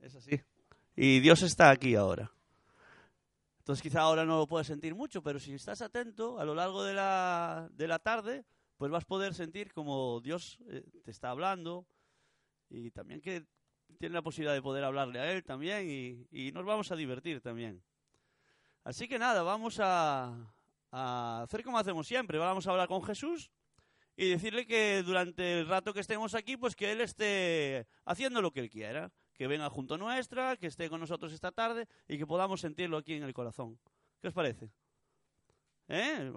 [0.00, 0.40] Es así.
[0.96, 2.32] Y Dios está aquí ahora.
[3.58, 6.82] Entonces quizá ahora no lo puedes sentir mucho, pero si estás atento a lo largo
[6.82, 8.44] de la, de la tarde,
[8.76, 11.86] pues vas a poder sentir como Dios eh, te está hablando
[12.68, 13.44] y también que
[13.98, 17.40] tiene la posibilidad de poder hablarle a Él también y, y nos vamos a divertir
[17.40, 17.82] también.
[18.82, 20.34] Así que nada, vamos a,
[20.90, 23.50] a hacer como hacemos siempre, vamos a hablar con Jesús
[24.16, 28.50] y decirle que durante el rato que estemos aquí, pues que Él esté haciendo lo
[28.50, 32.18] que Él quiera, que venga junto a nuestra, que esté con nosotros esta tarde y
[32.18, 33.78] que podamos sentirlo aquí en el corazón.
[34.20, 34.70] ¿Qué os parece?
[35.88, 36.30] ¿Eh?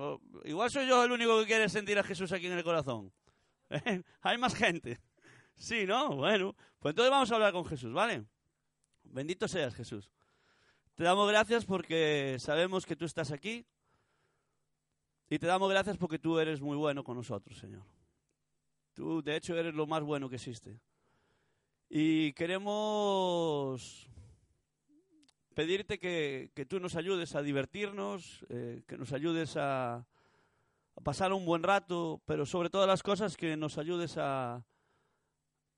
[0.46, 3.12] Igual soy yo el único que quiere sentir a Jesús aquí en el corazón.
[3.70, 4.04] ¿Eh?
[4.22, 5.02] Hay más gente.
[5.56, 6.16] Sí, ¿no?
[6.16, 8.24] Bueno, pues entonces vamos a hablar con Jesús, ¿vale?
[9.04, 10.10] Bendito seas, Jesús.
[10.96, 13.66] Te damos gracias porque sabemos que tú estás aquí
[15.30, 17.84] y te damos gracias porque tú eres muy bueno con nosotros, Señor.
[18.94, 20.80] Tú, de hecho, eres lo más bueno que existe.
[21.96, 24.10] Y queremos
[25.54, 30.04] pedirte que, que tú nos ayudes a divertirnos, eh, que nos ayudes a,
[31.04, 34.66] pasar un buen rato, pero sobre todas las cosas que nos ayudes a,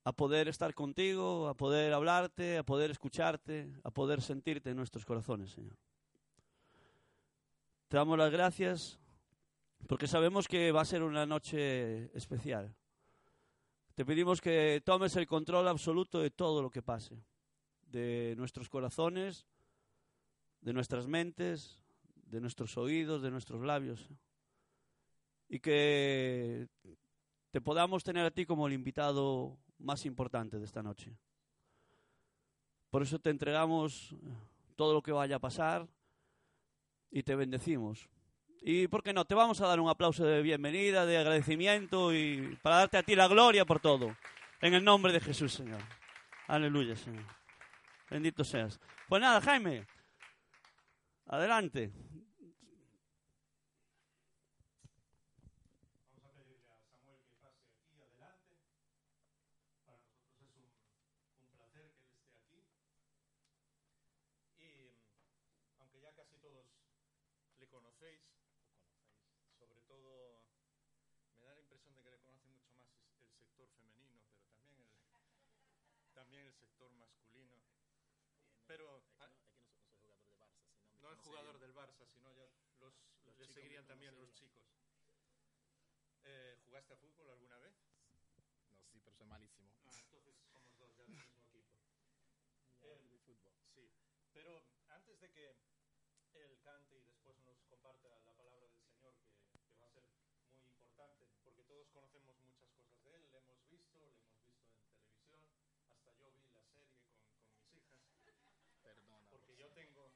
[0.04, 5.04] a poder estar contigo, a poder hablarte, a poder escucharte, a poder sentirte en nuestros
[5.04, 5.76] corazones, Señor.
[7.88, 8.98] Te damos las gracias
[9.86, 12.74] porque sabemos que va a ser una noche especial.
[13.96, 17.16] Te pedimos que tomes el control absoluto de todo lo que pase,
[17.86, 19.46] de nuestros corazones,
[20.60, 21.80] de nuestras mentes,
[22.26, 24.06] de nuestros oídos, de nuestros labios,
[25.48, 26.68] y que
[27.50, 31.16] te podamos tener a ti como el invitado más importante de esta noche.
[32.90, 34.14] Por eso te entregamos
[34.76, 35.88] todo lo que vaya a pasar
[37.10, 38.10] y te bendecimos.
[38.62, 39.24] Y, ¿por qué no?
[39.24, 43.14] Te vamos a dar un aplauso de bienvenida, de agradecimiento y para darte a ti
[43.14, 44.16] la gloria por todo.
[44.60, 45.80] En el nombre de Jesús, Señor.
[46.48, 47.24] Aleluya, Señor.
[48.10, 48.80] Bendito seas.
[49.08, 49.86] Pues nada, Jaime.
[51.26, 51.92] Adelante.
[67.72, 68.35] Vamos
[73.56, 77.56] sector femenino, pero también el, también el sector masculino.
[78.66, 79.02] Pero
[81.00, 82.46] no es jugador del Barça, sino ya
[82.80, 82.92] los,
[83.38, 84.62] le seguirían también los chicos.
[86.24, 87.72] Eh, ¿Jugaste a fútbol alguna vez?
[88.68, 89.70] No, sí, pero soy malísimo.
[89.86, 91.72] Ah, entonces somos dos ya del mismo equipo.
[92.82, 93.52] Eh, de fútbol.
[93.74, 93.90] sí,
[94.32, 95.56] pero antes de que
[96.34, 100.04] él cante y después nos comparta la palabra del Señor, que, que va a ser
[100.52, 104.96] muy importante, porque todos conocemos muchas cosas de él, le hemos visto, le hemos visto
[105.06, 105.40] en televisión,
[105.90, 107.08] hasta yo vi la serie con,
[107.58, 108.00] con mis hijas,
[108.82, 109.18] Perdona.
[109.30, 110.10] porque yo tengo,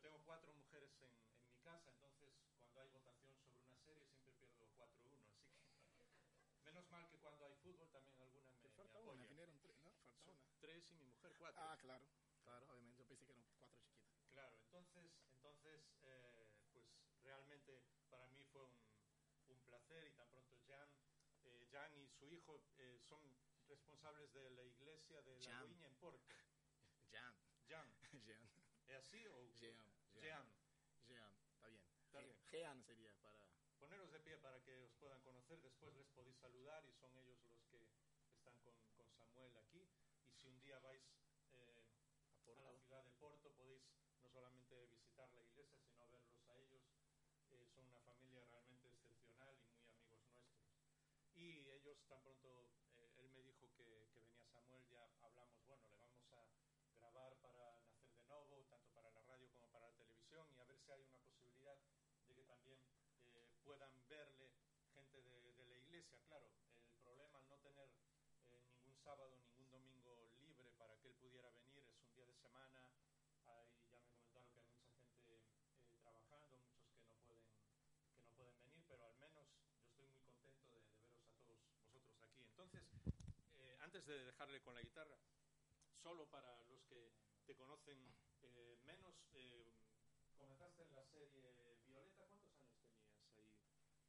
[0.00, 4.06] yo tengo cuatro mujeres en, en mi casa, entonces cuando hay votación sobre una serie
[4.06, 6.06] siempre pierdo 4-1, así que
[6.64, 9.76] menos mal que cuando hay fútbol también alguna me, Te me falta una, vinieron tres,
[9.82, 9.92] ¿no?
[10.24, 10.58] Falta Son una.
[10.60, 11.60] tres y mi mujer cuatro.
[11.62, 12.04] Ah, claro,
[12.42, 12.96] claro, obviamente.
[12.98, 14.30] Yo pensé que eran cuatro chiquitas.
[14.30, 16.84] Claro, entonces, entonces eh, pues
[17.22, 18.74] realmente para mí fue un,
[19.48, 20.88] un placer y tan pronto Jan,
[21.44, 23.20] eh, Jan y su hijo eh, son
[23.68, 25.62] responsables de la iglesia de la Jan.
[25.62, 26.24] Ruiña en Porto.
[27.10, 27.34] Jean,
[27.68, 27.92] Jan,
[28.24, 28.48] Jean,
[28.88, 29.89] ¿es así o Jan?
[32.50, 33.46] Jean sería para...
[33.78, 37.38] Poneros de pie para que os puedan conocer, después les podéis saludar y son ellos
[37.46, 37.88] los que
[38.34, 39.88] están con, con Samuel aquí.
[40.28, 41.02] Y si un día vais
[41.54, 41.86] eh,
[42.66, 43.82] a la ciudad de Porto, podéis
[44.20, 46.82] no solamente visitar la iglesia, sino verlos a ellos.
[47.50, 50.60] Eh, son una familia realmente excepcional y muy amigos nuestros.
[51.34, 55.88] Y ellos tan pronto, eh, él me dijo que, que venía Samuel, ya hablamos, bueno,
[55.88, 56.44] le vamos a
[56.98, 60.64] grabar para Nacer de Nuevo, tanto para la radio como para la televisión, y a
[60.64, 61.78] ver si hay una posibilidad
[62.26, 62.78] de que también
[63.34, 64.50] eh, puedan verle
[64.92, 66.18] gente de, de la iglesia.
[66.26, 66.50] Claro,
[66.90, 67.88] el problema al no tener
[68.50, 72.34] eh, ningún sábado, ningún domingo libre para que él pudiera venir, es un día de
[72.34, 72.82] semana,
[73.46, 75.38] ahí ya me comentaron que hay mucha gente
[75.86, 77.46] eh, trabajando, muchos que no pueden
[78.10, 80.82] que no pueden venir, pero al menos yo estoy muy contento de,
[81.30, 82.42] de veros a todos vosotros aquí.
[82.42, 82.82] Entonces,
[83.54, 85.16] eh, antes de dejarle con la guitarra,
[86.02, 87.12] solo para los que
[87.46, 88.02] te conocen
[88.42, 89.70] eh, menos, eh,
[90.36, 92.40] comenzaste en la serie Violeta, ¿cuántos años tenías ahí?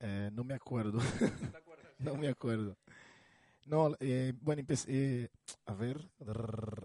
[0.03, 0.97] Eh, no me acuerdo,
[1.41, 1.93] ¿No te acuerdas?
[1.99, 2.75] no me acuerdo.
[3.65, 4.87] No, eh, bueno, empecé,
[5.23, 5.29] eh,
[5.65, 6.09] a ver,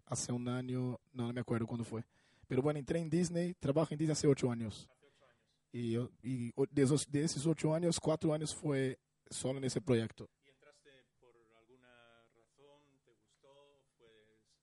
[0.07, 2.05] hace un año, no, no me acuerdo cuándo fue.
[2.47, 4.87] Pero bueno, entré en Disney, trabajo en Disney hace ocho años.
[4.91, 5.41] Hace ocho años.
[5.73, 8.99] Y, yo- y de, esos, de esos ocho años, cuatro años fue
[9.31, 10.29] solo en ese proyecto.
[10.45, 11.89] ¿Y entraste por alguna
[12.37, 12.83] razón?
[13.05, 13.83] ¿Te gustó?
[13.97, 14.07] ¿Fue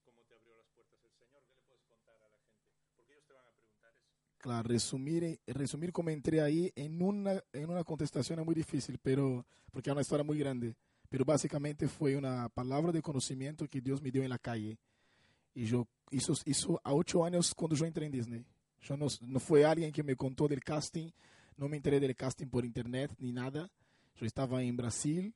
[0.05, 1.11] cómo te abrió las puertas el
[1.89, 2.61] contar a la gente?
[2.95, 4.32] Porque ellos te van a preguntar eso.
[4.43, 9.45] Claro, resumir, resumir como entré ahí en una, en una contestación es muy difícil, pero
[9.71, 10.75] porque es una historia muy grande.
[11.07, 14.77] Pero básicamente fue una palabra de conocimiento que Dios me dio en la calle.
[15.53, 18.45] Y yo hizo, hizo a ocho años cuando yo entré en Disney.
[18.81, 21.09] Yo no, no fue alguien que me contó del casting,
[21.55, 23.71] no me enteré del casting por internet ni nada.
[24.17, 25.33] Yo estaba en Brasil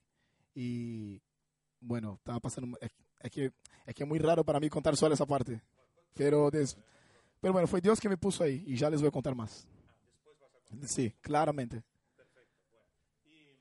[0.54, 1.22] y
[1.80, 2.78] bueno, estaba pasando.
[2.82, 3.54] Es, es que,
[3.86, 5.62] es que es muy raro para mí contar solo esa parte.
[6.14, 6.76] Pero, des,
[7.40, 9.68] pero bueno, fue Dios que me puso ahí y ya les voy a contar más.
[10.06, 10.90] Después vas a contar.
[10.90, 11.84] Sí, claramente.
[12.16, 12.52] Perfecto.
[12.72, 12.86] Bueno.
[13.26, 13.54] ¿Y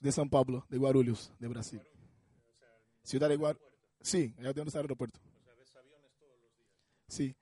[0.00, 1.80] mm, de São Paulo, de Guarulhos, de Brasil.
[1.80, 2.68] O sea,
[3.02, 3.68] Ciudad de Guarulhos.
[4.00, 5.18] Sí, es de donde está el aeropuerto.
[5.18, 6.68] O sea, ves aviones todos los días.
[7.08, 7.36] Sí.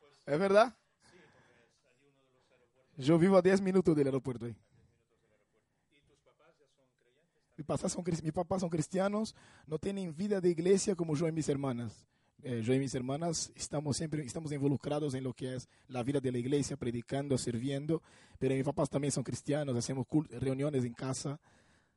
[0.00, 0.76] Pues ¿Es verdad?
[1.10, 1.52] sí, porque
[1.90, 4.52] allí uno de los aeropuertos Yo vivo a 10 minutos del aeropuerto ahí.
[4.52, 5.74] a 10 minutos del aeropuerto.
[5.90, 7.56] ¿Y tus papás ya son creyentes?
[7.56, 9.34] Mi papá son, mis papás son cristianos,
[9.66, 12.06] no tienen vida de iglesia como yo y mis hermanas.
[12.46, 16.20] Eh, yo y mis hermanas estamos siempre estamos involucrados en lo que es la vida
[16.20, 18.02] de la iglesia, predicando, sirviendo.
[18.38, 21.40] Pero mis papás también son cristianos, hacemos reuniones en casa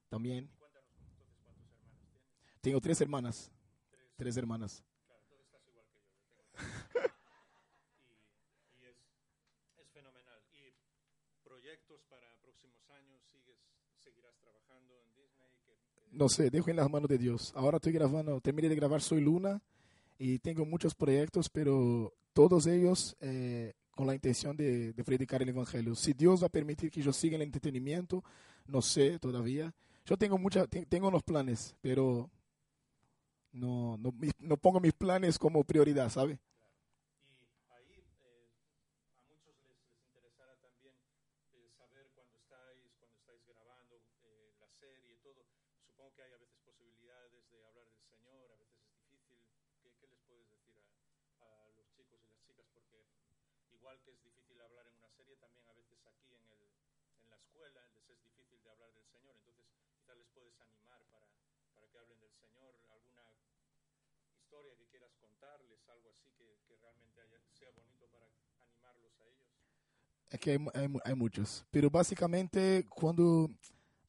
[0.07, 0.49] también.
[2.61, 3.51] Tengo tres hermanas,
[4.15, 4.83] tres hermanas.
[5.05, 6.07] Claro, entonces estás igual que yo.
[6.15, 7.03] yo
[8.07, 8.23] tengo
[8.79, 8.95] y y es,
[9.83, 10.39] es fenomenal.
[10.53, 10.73] ¿Y
[11.43, 13.19] proyectos para próximos años?
[13.29, 13.57] ¿Sigues,
[14.01, 15.49] ¿Seguirás trabajando en Disney?
[15.65, 17.51] ¿Qué- qué- No sé, dejo en las manos de Dios.
[17.53, 19.61] Ahora estoy grabando, terminé de grabar Soy Luna
[20.17, 25.95] y tengo muchos proyectos, pero todos ellos eh, con la intención de, predicar el Evangelio.
[25.95, 28.23] Si Dios va a permitir que yo siga el entretenimiento,
[28.67, 29.73] no sé todavía.
[30.05, 32.29] Yo tengo mucha, te- tengo unos planes, pero
[33.51, 36.39] no, no, no pongo mis planes como prioridad, ¿sabe?
[37.29, 38.49] Y ahí eh,
[39.17, 40.93] a muchos les, les interesará también
[41.53, 45.41] eh, saber cuando estáis, cuando estáis grabando eh, la serie y todo.
[45.85, 49.39] Supongo que hay a veces posibilidades de hablar del Señor, a veces es difícil.
[49.81, 50.85] ¿Qué, qué les puedes decir a,
[51.41, 52.65] a los chicos y las chicas?
[52.73, 53.01] Porque
[53.73, 56.61] igual que es difícil hablar en una serie, también a veces aquí en, el,
[57.25, 59.33] en la escuela les es difícil de hablar del Señor.
[59.41, 59.65] Entonces
[59.97, 61.25] quizás les puedes animar para,
[61.73, 63.25] para que hablen del Señor, alguna
[64.37, 68.27] historia que quieras contarles, algo así que, que realmente haya- sea bonito para
[68.61, 69.49] animarlos a ellos.
[70.29, 71.65] É que hay, hay hay muchos.
[71.71, 73.49] Pero básicamente cuando,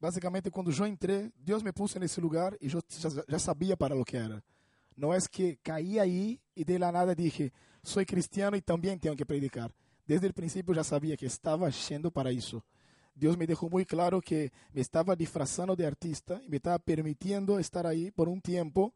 [0.01, 3.77] básicamente cuando yo entré, Dios me puso en ese lugar y yo ya, ya sabía
[3.77, 4.43] para lo que era.
[4.97, 7.53] No es que caí ahí y de la nada dije,
[7.83, 9.73] soy cristiano y también tengo que predicar.
[10.07, 12.65] Desde el principio ya sabía que estaba yendo para eso.
[13.19, 17.59] Dios me dejó muy claro que me estaba disfrazando de artista y me estaba permitiendo
[17.59, 18.93] estar ahí por un tiempo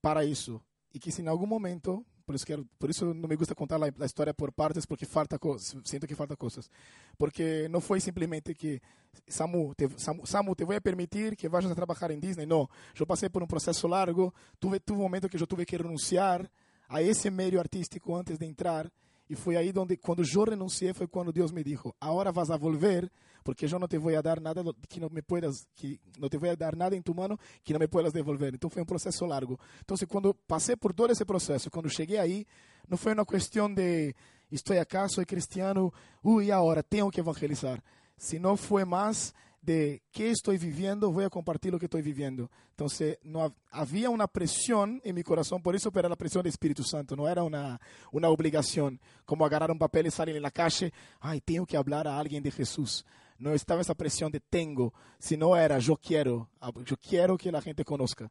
[0.00, 0.62] para isso.
[0.92, 3.82] E que se em algum momento, por isso, quero, por isso não me gusta contar
[3.82, 6.70] a, a história por partes, porque falta coisas, sinto que falta coisas.
[7.16, 8.80] Porque não foi simplesmente que,
[9.26, 12.46] Samu te, te vou permitir que vayas a trabalhar em Disney.
[12.46, 12.68] Não,
[12.98, 16.50] eu passei por um processo largo, tuve, tuve um momento que eu tive que renunciar
[16.88, 18.90] a esse meio artístico antes de entrar,
[19.28, 22.56] e foi aí onde, quando eu renunciei, foi quando Deus me disse: agora vas a
[22.56, 23.10] volver,
[23.44, 26.56] porque eu não te vou dar nada que não me puedas, que não te vou
[26.56, 28.54] dar nada em tu mano que não me puedas devolver.
[28.54, 29.58] Então foi um processo largo.
[29.84, 32.46] Então, quando passei por todo esse processo, quando cheguei aí,
[32.88, 34.14] não foi uma questão de
[34.50, 35.92] estou acá, sou cristiano,
[36.24, 37.82] uh, e agora tenho que evangelizar.
[38.16, 42.48] Sino foi mais de que estou vivendo, vou a compartilhar o que estou vivendo.
[42.74, 42.86] Então,
[43.24, 46.82] não ha- havia uma pressão em meu coração, por isso era a pressão do Espírito
[46.84, 47.78] Santo, não era uma
[48.12, 52.14] uma obrigação, como agarrar um papel e sair na caixa, ai, tenho que falar a
[52.18, 53.04] alguém de Jesus.
[53.38, 56.48] Não estava essa pressão de tenho, sino era eu quero,
[56.90, 58.30] eu quero que a gente conozca.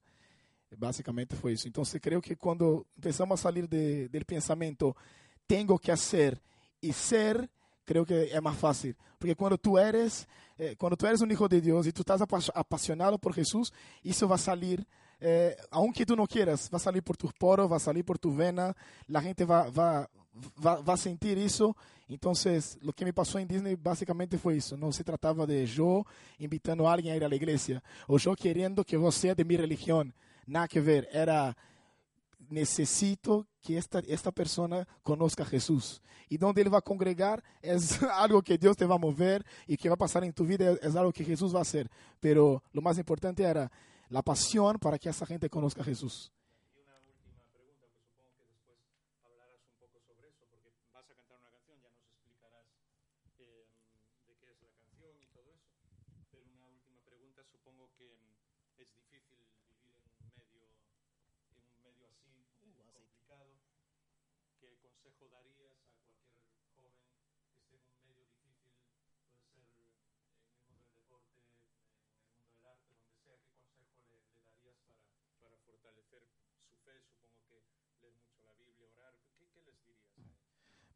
[0.78, 1.68] Basicamente foi isso.
[1.68, 4.96] Então, creio que quando começamos a sair de, do pensamento
[5.48, 6.38] tenho que hacer
[6.84, 7.50] e ser,
[7.88, 8.96] creo que é mais fácil.
[9.18, 10.28] Porque quando tu eres,
[10.60, 13.72] eh, quando tu eres um hijo de Deus e tu estás apa- apasionado por Jesus,
[14.04, 14.86] isso vai salir,
[15.20, 18.76] eh, aunque tu não quieras, vai salir por tus poros, vai salir por tu vena,
[19.12, 20.06] a gente vai, vai,
[20.56, 21.74] vai, vai sentir isso.
[22.10, 22.34] Então,
[22.84, 24.78] o que me passou em Disney basicamente foi isso.
[24.78, 26.06] Não se tratava de eu
[26.40, 30.06] invitando alguém a ir à igreja, ou eu querendo que você é de minha religião.
[30.46, 31.10] Nada que ver.
[31.12, 31.56] Era
[32.50, 36.02] necesito que esta, esta persona conozca a Jesús.
[36.30, 39.78] Y donde Él va a congregar es algo que Dios te va a mover y
[39.78, 41.90] que va a pasar en tu vida, es algo que Jesús va a hacer.
[42.20, 43.72] Pero lo más importante era
[44.10, 46.32] la pasión para que esa gente conozca a Jesús.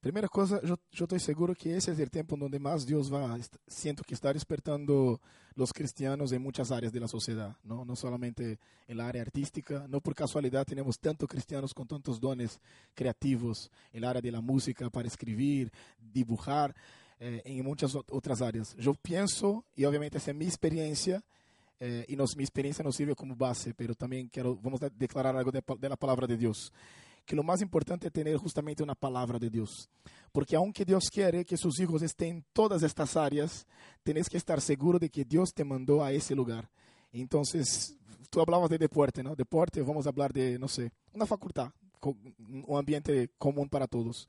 [0.01, 4.03] Primeira coisa, eu, estou seguro que esse é o tempo onde mais Deus vai, sinto
[4.03, 5.21] que está despertando
[5.55, 8.57] os cristianos em muitas áreas da sociedade, não, não somente
[8.89, 12.59] na área artística, não por casualidade temos tantos cristianos com tantos dones
[12.95, 16.73] criativos na área da música para escrever, dibujar,
[17.19, 18.75] eh, em muitas outras áreas.
[18.79, 21.23] Eu penso, e obviamente essa é minha experiência,
[21.79, 25.35] eh, e nos, minha experiência não serve como base, mas também quero, vamos de- declarar
[25.35, 26.71] algo de, da palavra de Deus.
[27.31, 29.87] Que o mais importante é ter justamente uma palavra de Deus.
[30.33, 33.65] Porque aunque Deus quer que seus hijos estén en todas estas áreas,
[34.03, 36.69] tenés que estar seguro de que Dios te mandó a ese lugar.
[37.13, 37.95] Entonces,
[38.29, 39.33] tú hablabas de deporte, ¿no?
[39.33, 41.71] Deporte, vamos a hablar de, no sé, una facultad,
[42.01, 44.27] un ambiente común para todos.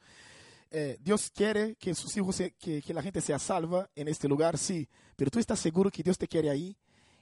[0.71, 4.29] Eh, Dios quiere que sus hijos, se- que, que la gente sea salva en este
[4.29, 6.77] lugar, sí, pero tú estás seguro que Dios te quiere ahí.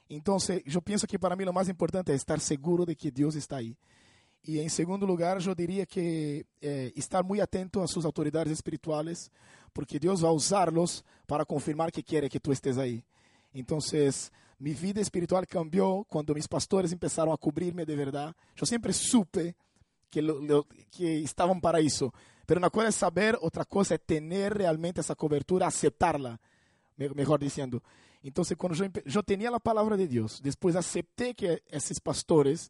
[0.09, 3.35] Entonces, yo pienso que para mí lo más importante es estar seguro de que Dios
[3.35, 3.75] está ahí.
[4.47, 9.29] E em segundo lugar, eu diria que eh, estar muito atento às suas autoridades espirituais,
[9.73, 13.03] porque Deus vai usá-los para confirmar que quer que tu estés aí.
[13.53, 13.77] Então,
[14.59, 18.33] minha vida espiritual cambiou quando meus pastores começaram a cobrir-me de verdade.
[18.59, 19.55] Eu sempre supe
[20.09, 20.21] que,
[20.89, 22.11] que estavam para isso.
[22.47, 24.21] Mas uma coisa é saber, outra coisa é ter
[24.53, 26.39] realmente essa cobertura, aceitarla,
[26.97, 27.81] me- melhor dizendo.
[28.23, 32.69] Então, quando eu, eu tinha a palavra de Deus, depois aceitei que esses pastores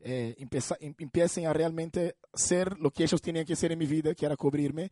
[0.00, 3.88] eh, empeza- em- empiecem a realmente ser lo que eles tinham que ser em minha
[3.88, 4.90] vida, que era cobrir-me,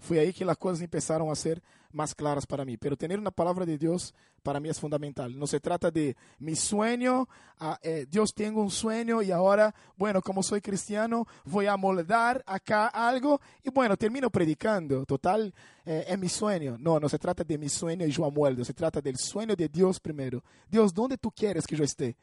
[0.00, 1.60] foi aí que as coisas começaram a ser
[1.92, 2.76] mais claras para mim.
[2.78, 5.28] Pero ter uma palavra de Deus para mim é fundamental.
[5.30, 7.26] Não se trata de mi sueño,
[7.58, 12.42] ah, eh, Deus tem um sueño e agora, bueno, como sou cristiano, vou a moldar
[12.46, 15.04] acá algo e bueno, termino predicando.
[15.04, 15.52] Total,
[15.84, 16.76] eh, é mi sueño.
[16.78, 19.68] Não, não se trata de mi sueño e eu amoldo, se trata del sueño de
[19.68, 20.44] Deus primeiro.
[20.70, 22.14] Deus, onde tu queres que eu esteja?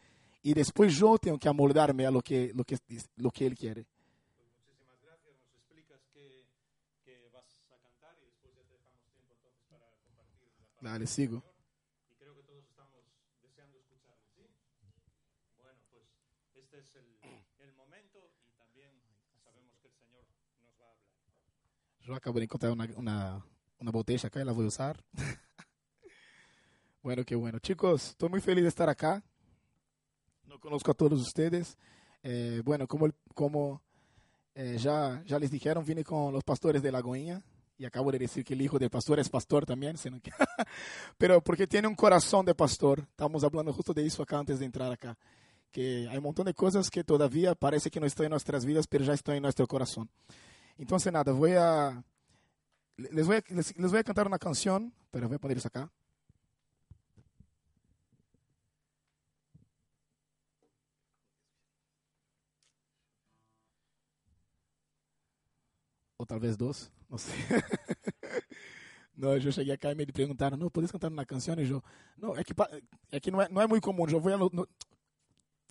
[0.46, 2.78] Y después yo tengo que amoldarme a lo que, lo que,
[3.16, 3.88] lo que Él quiere.
[10.80, 11.44] Muchísimas sigo.
[22.02, 23.44] Yo acabo de encontrar una, una,
[23.80, 25.04] una botella acá y la voy a usar.
[27.02, 27.58] bueno, qué bueno.
[27.58, 29.24] Chicos, estoy muy feliz de estar acá.
[30.56, 31.78] No conozco a todos ustedes.
[32.24, 33.82] Eh, bueno, como, como
[34.54, 37.44] eh, ya, ya les dijeron, vine con los pastores de Lagoinha.
[37.78, 39.98] Y acabo de decir que el hijo del pastor es pastor también.
[39.98, 40.32] sino que-
[41.18, 43.02] Pero porque tiene un corazón de pastor.
[43.02, 45.18] Estamos hablando justo de eso acá antes de entrar acá.
[45.72, 48.88] Que hay un montón de cosas que todavía parece que no están en nuestras vidas,
[48.88, 50.10] pero ya están en nuestro corazón.
[50.78, 52.02] Entonces, nada, voy a
[52.96, 55.68] les voy a, les, les voy a cantar una canción, pero voy a poner eso
[55.68, 55.92] acá.
[66.26, 67.32] O tal vez dos, no sé.
[69.16, 71.60] No, yo llegué acá y me preguntaron, no, ¿puedes cantar una canción?
[71.60, 71.84] Y yo,
[72.18, 72.70] no, es que, pa-
[73.12, 74.10] es que no, es, no es muy común.
[74.10, 74.68] Yo voy a, lo- no-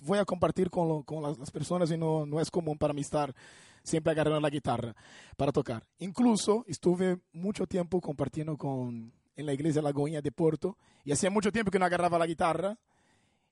[0.02, 2.94] voy a compartir con, lo- con las, las personas y no, no es común para
[2.94, 3.34] mí estar
[3.82, 4.94] siempre agarrando la guitarra
[5.36, 5.82] para tocar.
[5.98, 11.52] Incluso estuve mucho tiempo compartiendo con, en la iglesia Lagoinha de Porto y hacía mucho
[11.52, 12.78] tiempo que no agarraba la guitarra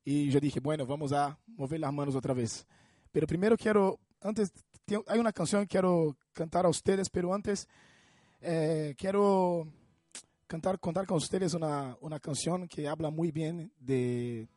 [0.05, 2.67] y yo dije, bueno, vamos a mover las manos otra vez.
[3.11, 4.63] Pero primero quiero, antes, te-
[5.07, 7.69] hay una canción que quiero cantar a ustedes, pero antes
[8.41, 9.67] eh, quiero
[10.47, 14.49] cantar, contar con ustedes una, una canción que habla muy bien de,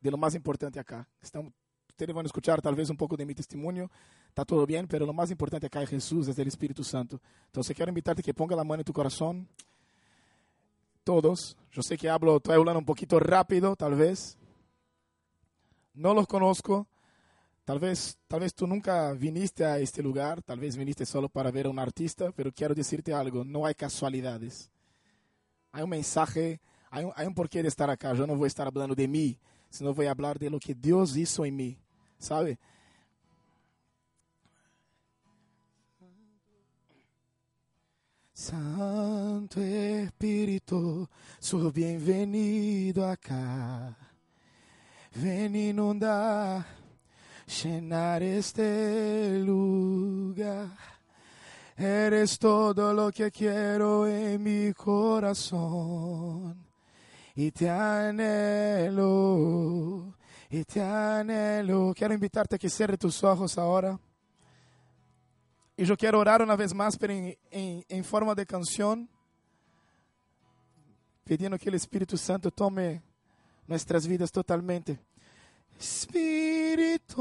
[0.00, 1.08] de lo más importante acá.
[1.20, 1.52] Estamos,
[1.88, 3.90] ustedes van a escuchar tal vez un poco de mi testimonio,
[4.28, 7.20] está todo bien, pero lo más importante acá es Jesús, es el Espíritu Santo.
[7.46, 9.48] Entonces quiero invitarte que ponga la mano en tu corazón.
[11.02, 11.56] Todos.
[11.72, 14.36] Yo sé que hablo, estoy hablando un poquito rápido, tal vez.
[15.94, 16.86] No los conozco.
[17.70, 21.52] Tal vez, tal vez tú nunca viniste a este lugar, tal vez viniste solo para
[21.52, 24.68] ver un artista, pero quiero decirte algo, no hay casualidades.
[25.70, 26.60] Hay un mensaje,
[26.90, 28.12] hay un, hay un porqué de estar acá.
[28.12, 30.74] Yo no voy a estar hablando de mí, sino voy a hablar de lo que
[30.74, 31.78] Dios hizo en mí,
[32.18, 32.58] ¿sabe?
[38.32, 41.08] Santo Espíritu,
[41.38, 43.96] sos bienvenido acá.
[45.14, 46.79] Ven inundar,
[47.50, 50.68] llenar este lugar.
[51.76, 56.56] Eres todo lo que quiero en mi corazón.
[57.34, 57.68] Y te
[58.90, 59.04] anhelo,
[60.50, 61.92] y te anhelo.
[61.96, 63.98] Quiero invitarte a que cierre tus ojos ahora.
[65.76, 69.08] Y yo quiero orar una vez más, pero en, en- en forma de canción,
[71.24, 73.02] pidiendo que el Espíritu Santo tome
[73.66, 74.98] nuestras vidas totalmente.
[75.80, 77.16] Espíritu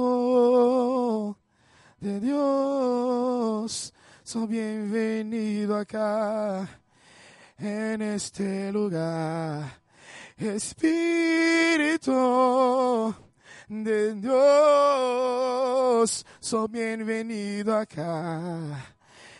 [2.01, 3.93] de Dios.
[4.21, 6.67] Sos bienvenido acá,
[7.57, 9.79] en este lugar.
[10.37, 12.11] Espíritu
[13.69, 14.35] de Dios,
[16.41, 18.93] sos bienvenido acá,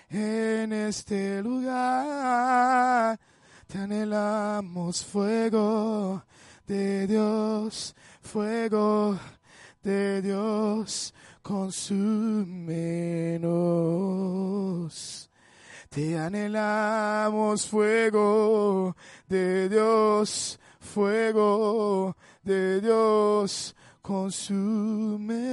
[0.10, 3.20] en este lugar.
[3.68, 6.24] Te anhelamos fuego
[6.66, 7.94] de Dios,
[8.30, 9.18] fuego
[9.82, 11.90] de Dios, consúmenos.
[15.90, 18.96] Te anhelamos fuego
[19.28, 25.50] de Dios, fuego de Dios, consúmenos.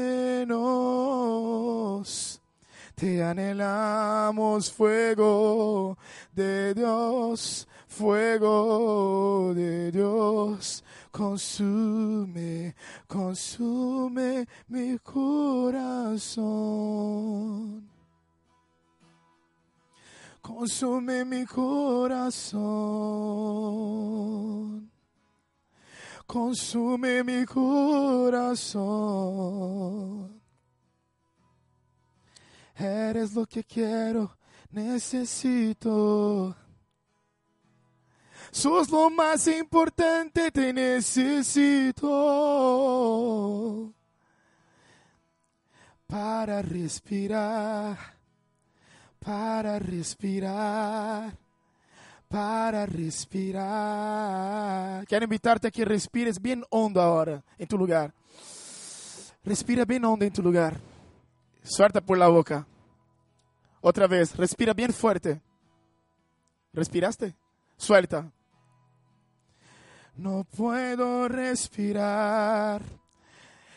[2.94, 5.96] Te anhelamos fuego
[6.32, 12.74] de Dios, fuego de Dios, consume,
[13.06, 16.36] consume mi corazón.
[20.42, 22.60] Consume mi corazón.
[26.26, 28.76] Consume mi corazón.
[32.78, 34.36] Eres lo que quiero,
[34.70, 36.54] necesito.
[38.56, 42.02] Sos lo más importante, te necesito.
[46.06, 47.98] Para respirar,
[49.18, 51.36] para respirar,
[52.28, 54.16] para respirar.
[55.06, 58.14] Quero invitarte a que respires bien hondo ahora en tu lugar.
[59.44, 60.80] Respira bien hondo en tu lugar.
[61.62, 62.66] Suelta por la boca.
[63.82, 65.42] Otra vez, respira bien fuerte.
[66.72, 67.34] ¿Respiraste?
[67.76, 68.32] Suelta.
[70.16, 72.82] No puedo respirar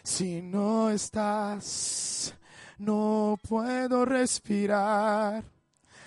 [0.03, 2.33] si no estás.
[2.77, 5.43] No puedo respirar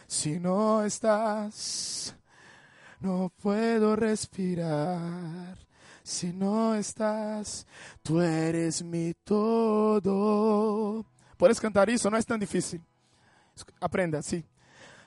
[0.07, 2.17] si no estás.
[3.01, 5.59] No puedo respirar
[6.03, 7.67] si no estás.
[8.03, 11.05] Tú eres mi todo.
[11.37, 12.81] Puedes cantar eso, no es tan difícil.
[13.81, 14.43] Aprenda, sí.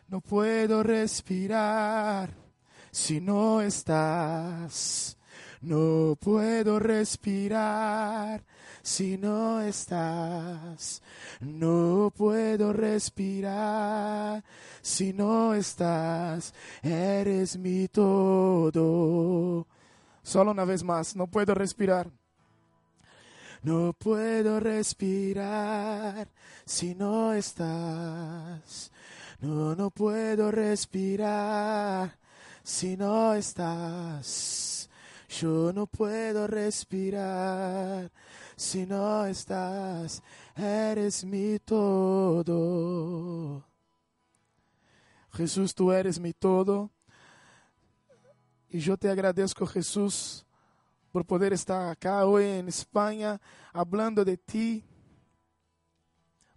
[0.07, 2.29] No puedo respirar
[2.91, 5.14] si no estás.
[5.65, 8.43] No puedo respirar
[8.83, 11.01] si no estás.
[11.39, 14.43] No puedo respirar
[14.83, 16.53] si no estás.
[16.83, 19.65] Eres mi todo.
[20.21, 22.11] Solo una vez más, no puedo respirar.
[23.63, 26.27] No puedo respirar
[26.63, 28.91] si no estás.
[29.39, 32.19] No, no puedo respirar
[32.61, 34.74] si no estás.
[35.39, 38.11] Yo no puedo respirar
[38.55, 40.23] si no estás.
[40.55, 43.63] Eres mi todo.
[45.33, 46.89] Jesús, tú eres mi todo.
[48.69, 50.45] Y yo te agradezco, Jesús,
[51.11, 53.41] por poder estar acá hoy en España
[53.73, 54.83] hablando de ti.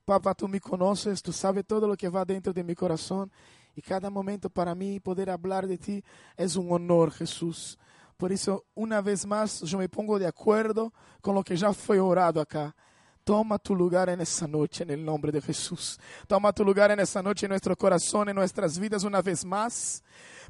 [0.05, 3.31] Papá, tú me conoces, tú sabes todo lo que va dentro de mi corazón
[3.75, 6.05] y cada momento para mí poder hablar de ti
[6.37, 7.79] es un honor, Jesús.
[8.18, 11.98] Por eso, una vez más, yo me pongo de acuerdo con lo que ya fue
[11.98, 12.76] orado acá.
[13.24, 15.98] Toma tu lugar en esta noche en el nombre de Jesús.
[16.26, 20.02] Toma tu lugar en esta noche en nuestro corazón, en nuestras vidas una vez más.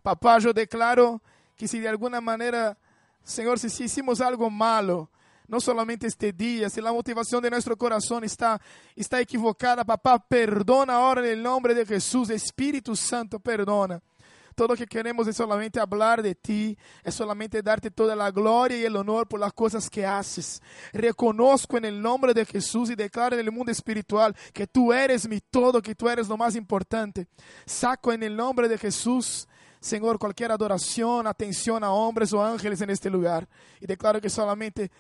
[0.03, 1.23] Papá, yo declaro
[1.57, 2.77] que si de alguna manera
[3.29, 5.11] Señor, si, si hicimos algo malo,
[5.47, 8.59] no solamente este día, si la motivación de nuestro corazón está,
[8.97, 14.01] está equivocada, papá, perdona ahora en el nombre de Jesús, Espíritu Santo, perdona.
[14.59, 18.77] Todo lo que queremos es solamente hablar de ti, es solamente darte toda la gloria
[18.77, 20.61] y el honor por las cosas que haces.
[20.93, 25.29] Reconozco en el nombre de Jesús y declaro en el mundo espiritual que tú eres
[25.29, 27.29] mi todo, que tú eres lo más importante.
[27.67, 29.47] Saco en el nombre de Jesús
[29.79, 33.47] Señor, cualquier adoración, atención a hombres o ángeles en este lugar.
[33.81, 34.91] Y declaro que solamente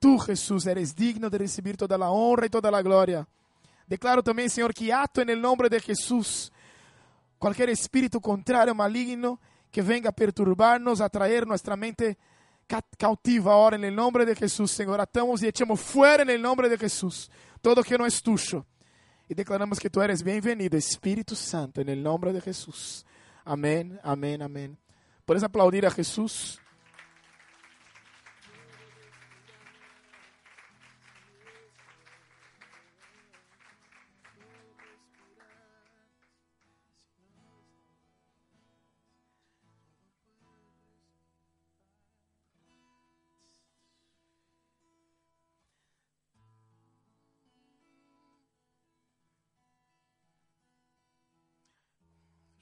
[0.00, 3.28] tú, Jesús, eres digno de recibir toda la honra y toda la gloria.
[3.86, 6.50] Declaro también, Señor, que ato en el nombre de Jesús
[7.44, 9.38] cualquier espíritu contrario, maligno,
[9.70, 12.16] que venga a perturbarnos, a traer nuestra mente
[12.96, 14.98] cautiva ahora en el nombre de Jesús, Señor.
[14.98, 17.30] Atamos y echamos fuera en el nombre de Jesús
[17.60, 18.64] todo que no es tuyo.
[19.28, 23.04] Y declaramos que tú eres bienvenido, Espíritu Santo, en el nombre de Jesús.
[23.44, 24.78] Amén, amén, amén.
[25.26, 26.58] ¿Puedes aplaudir a Jesús?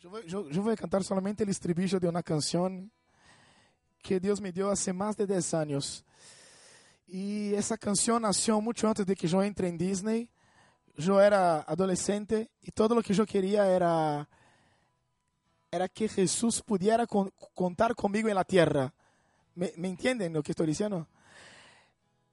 [0.02, 2.90] Yo voy, yo- yo voy a cantar solamente el estribillo de una canción
[4.02, 6.04] que Dios me dio hace más de 10 años.
[7.06, 10.28] Y esa canción nació mucho antes de que yo entre en Disney.
[10.96, 14.28] Yo era adolescente y todo lo que yo quería era,
[15.70, 18.92] era que Jesús pudiera con- contar conmigo en la tierra.
[19.54, 21.06] ¿Me, me entienden lo que estoy diciendo?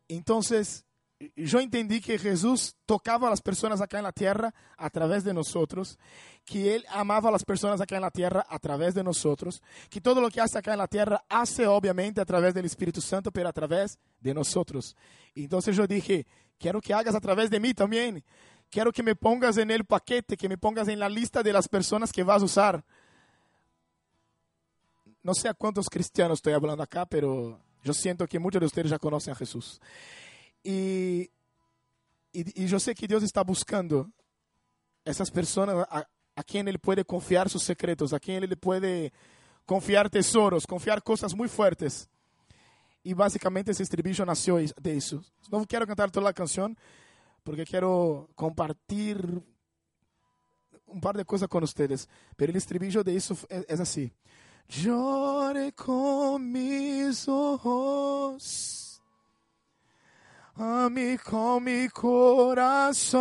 [0.08, 0.86] Entonces,
[1.36, 5.36] yo entendí que Jesús tocaba a las personas acá en la tierra a través de
[6.46, 9.04] que Él amaba a las personas acá en la tierra a través de
[9.90, 13.02] que todo lo que hace acá en la tierra hace obviamente a través del Espíritu
[13.02, 14.96] Santo, pero a través de nosotros.
[15.36, 16.26] Entonces yo dije,
[16.58, 18.24] quiero que hagas a través de mí también.
[18.70, 21.68] Quiero que me pongas en el paquete, que me pongas en la lista de las
[21.68, 22.86] personas que vas a usar.
[25.22, 28.92] No sé a cuántos cristianos estoy hablando acá, pero yo siento que muchos de ustedes
[28.92, 29.82] ya conocen a Jesús.
[30.64, 31.30] Y,
[32.32, 34.10] y, y yo sé que Dios está buscando
[35.06, 39.12] esas personas a, a quien Él puede confiar sus secretos, a quien Él puede
[39.66, 42.10] confiar tesoros, confiar cosas muy fuertes.
[43.04, 45.24] Y básicamente ese estribillo nació de eso.
[45.52, 46.78] No quiero cantar toda la canción
[47.44, 49.44] porque quiero compartir
[50.86, 52.08] un par de cosas con ustedes.
[52.36, 54.14] Pero el estribillo de eso es, es así.
[54.68, 58.89] Llore con mis ojos
[60.56, 63.20] a mí con mi corazón.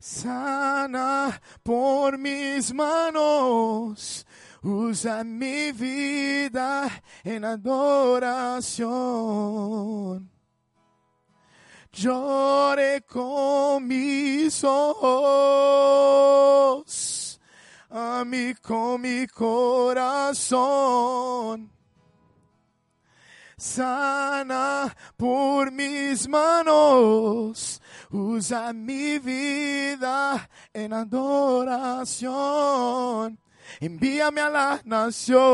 [0.00, 4.24] Sana por mis manos,
[4.62, 8.88] usa mi vida en adoración.
[11.92, 15.68] Llore con mis ojos,
[17.90, 20.48] a mí con mi corazón
[23.58, 32.28] sana por mis manos, usa mi vida en adoración,
[33.80, 35.44] envíame a las naciones,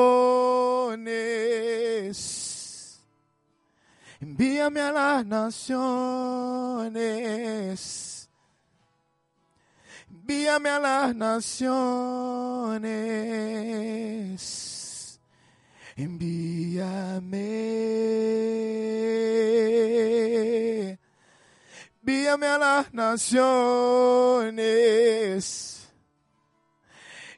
[4.21, 5.89] envíame a las naciones,
[10.11, 12.25] envíame a las naciones.
[15.97, 17.39] Envíame,
[22.01, 23.55] envíame a las naciones.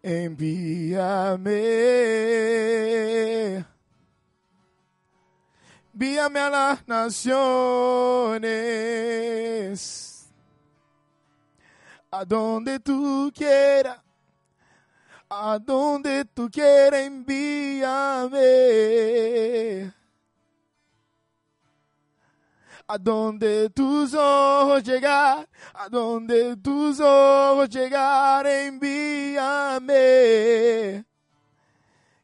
[0.03, 1.53] Envíame,
[5.93, 7.37] envíame a las naciones.
[12.11, 14.06] A donde tú quieras
[15.39, 18.41] a donde tú quieras envíame.
[22.89, 29.95] A donde tus ojos llegar, a donde tus ojos llegar, envíame.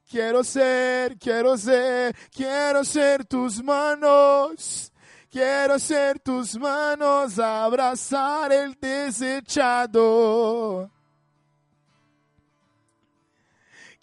[0.09, 4.91] Quiero ser, quiero ser, quiero ser tus manos.
[5.31, 10.91] Quiero ser tus manos, abrazar el desechado.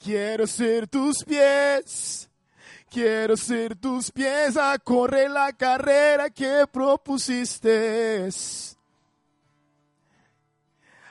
[0.01, 2.29] Quiero ser tus pies,
[2.89, 4.55] quiero ser tus pies.
[4.55, 8.29] A correr la carrera que propusiste.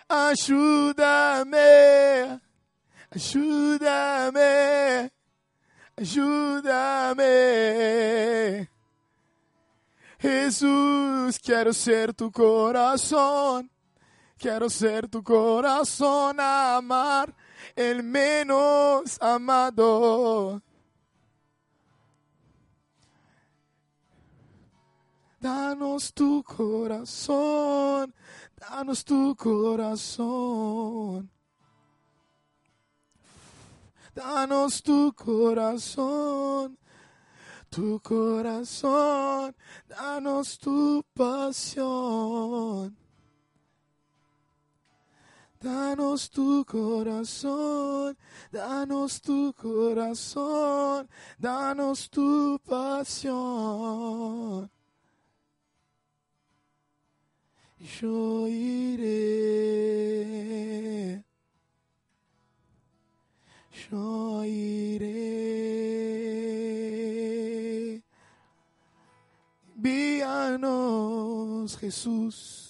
[0.09, 1.61] Ayúdame,
[3.11, 4.41] ayúdame,
[5.95, 7.29] ayúdame.
[10.19, 13.71] Jesús, quiero ser tu corazón,
[14.39, 17.35] quiero ser tu corazón amar
[17.79, 20.61] el menos amado.
[25.41, 28.13] Danos tu corazón,
[28.57, 31.31] danos tu corazón.
[34.13, 36.77] Danos tu corazón,
[37.71, 39.55] tu corazón,
[39.87, 42.97] danos tu pasión.
[45.61, 48.17] Danos tu corazón,
[48.53, 54.71] danos tu corazón, danos tu pasión.
[57.81, 59.55] Yo iré,
[63.91, 65.09] yo iré.
[69.75, 72.68] Envíanos, Jesús.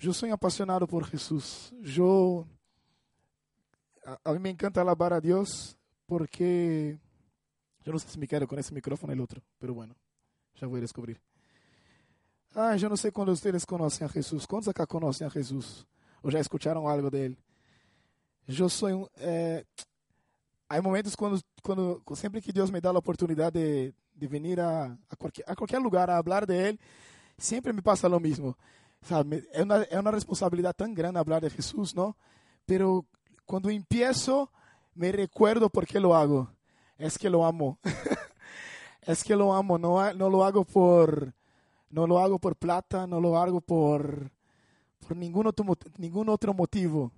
[0.00, 1.74] Yo soy apasionado por Jesús.
[1.82, 2.46] Yo,
[4.04, 6.98] a, a mí me encanta alabar a Dios porque
[7.84, 9.94] Yo no sé si me quedo con ese micrófono o el otro, pero bueno,
[10.54, 11.20] ya voy a descubrir.
[12.54, 14.46] Ay, yo no sé cuándo ustedes conocen a Jesús.
[14.46, 15.86] ¿Cuántos acá conocen a Jesús?
[16.22, 17.38] ¿O ya escucharon algo de él?
[18.46, 19.06] Yo soy un...
[19.16, 19.64] Eh,
[20.68, 24.84] hay momentos cuando, cuando, siempre que Dios me da la oportunidad de, de venir a,
[24.84, 26.80] a, cualquier, a cualquier lugar a hablar de Él,
[27.36, 28.56] siempre me pasa lo mismo.
[29.02, 29.48] ¿Sabe?
[29.52, 32.16] Es, una, es una responsabilidad tan grande hablar de Jesús, ¿no?
[32.66, 33.06] Pero
[33.46, 34.50] cuando empiezo,
[34.94, 36.50] me recuerdo por qué lo hago.
[36.98, 37.78] Es que lo amo.
[39.02, 39.78] es que lo amo.
[39.78, 41.32] No, no lo hago por,
[41.88, 44.30] no lo hago por plata, no lo hago por,
[45.00, 45.64] por ningún, otro,
[45.96, 47.10] ningún otro motivo.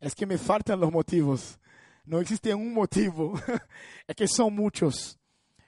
[0.00, 1.58] Es que me faltan los motivos.
[2.04, 3.34] No existe un motivo.
[4.06, 5.18] es que son muchos.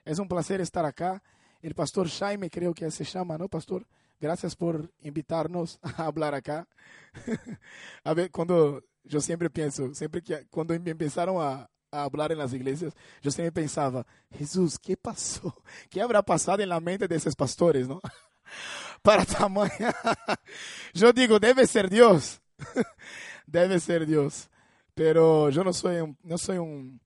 [0.04, 1.22] Es un placer estar acá.
[1.62, 3.86] El pastor Jaime creo que se llama, ¿no, pastor?
[4.24, 6.66] Gracias por invitarnos a hablar acá.
[8.04, 12.38] a ver, cuando yo siempre pienso, siempre que cuando me empezaron a, a hablar en
[12.38, 15.54] las iglesias, yo siempre pensaba, Jesús, ¿qué pasó?
[15.90, 18.00] ¿Qué habrá pasado en la mente de esos pastores, no?
[19.02, 19.94] Para tamaña.
[20.94, 22.40] yo digo, debe ser Dios.
[23.46, 24.48] debe ser Dios.
[24.94, 26.98] Pero yo no soy un, no soy un,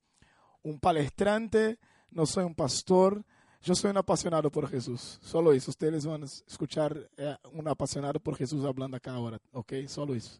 [0.63, 1.79] un palestrante,
[2.11, 3.25] no soy un pastor,
[3.61, 5.19] yo soy un apasionado por Jesús.
[5.21, 5.71] Solo eso.
[5.71, 9.39] Ustedes van a escuchar eh, un apasionado por Jesús hablando acá ahora.
[9.51, 9.73] ¿Ok?
[9.87, 10.39] Solo eso.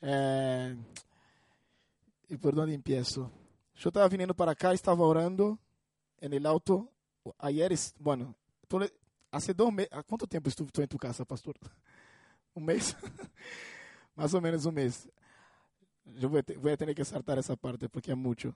[0.00, 0.76] Eh,
[2.28, 3.30] ¿Y por dónde empiezo?
[3.76, 5.58] Yo estaba viniendo para acá, estaba orando
[6.18, 6.90] en el auto.
[7.38, 8.34] Ayer, bueno,
[9.30, 9.90] hace dos meses.
[10.06, 11.54] ¿Cuánto tiempo estuve en tu casa, pastor?
[12.54, 12.96] ¿Un mes?
[14.16, 14.64] Más o menos
[16.28, 18.54] voy a, voy a tener que saltar esa parte porque es mucho.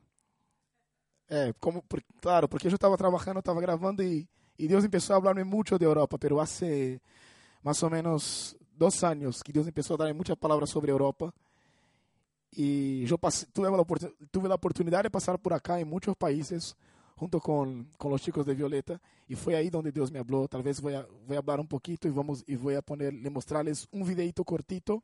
[1.29, 5.21] É, como, por, claro, porque eu estava trabalhando, estava gravando e, e Deus começou a
[5.21, 7.01] falar-me muito de Europa, pero hace
[7.63, 11.35] mais ou menos dois anos que Deus começou a dar muitas palavras sobre Europa.
[12.57, 16.77] E eu passei, tuve, a, tuve a oportunidade de passar por acá em muitos países,
[17.19, 20.47] junto com, com os chicos de Violeta, e foi aí onde Deus me falou.
[20.49, 20.93] Talvez vou,
[21.27, 25.03] vou falar um pouquinho e vamos e vou poner, mostrarles um videito cortito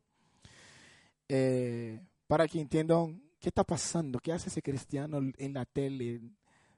[1.29, 4.21] eh, para que entendam ¿Qué está pasando?
[4.21, 6.21] ¿Qué hace ese cristiano en la tele?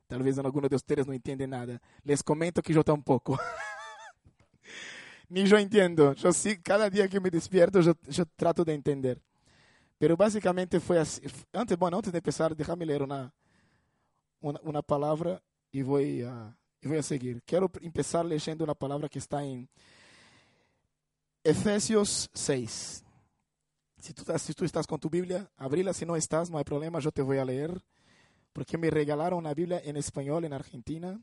[0.06, 1.78] Tal vez alguno de ustedes no entiende nada.
[2.02, 3.38] Les comento que yo tampoco.
[5.28, 6.14] Ni yo entiendo.
[6.14, 9.20] Yo sí, cada día que me despierto, yo, yo trato de entender.
[9.98, 11.20] Pero básicamente fue así.
[11.52, 13.30] Antes, bueno, antes de empezar, déjame leer una,
[14.40, 17.42] una, una palabra y voy, a, y voy a seguir.
[17.44, 19.68] Quiero empezar leyendo una palabra que está en
[21.42, 23.03] Efesios 6.
[24.04, 25.94] Si tú, si tú estás con tu Biblia, abrila.
[25.94, 27.82] Si no estás, no hay problema, yo te voy a leer.
[28.52, 31.18] Porque me regalaron una Biblia en español en Argentina.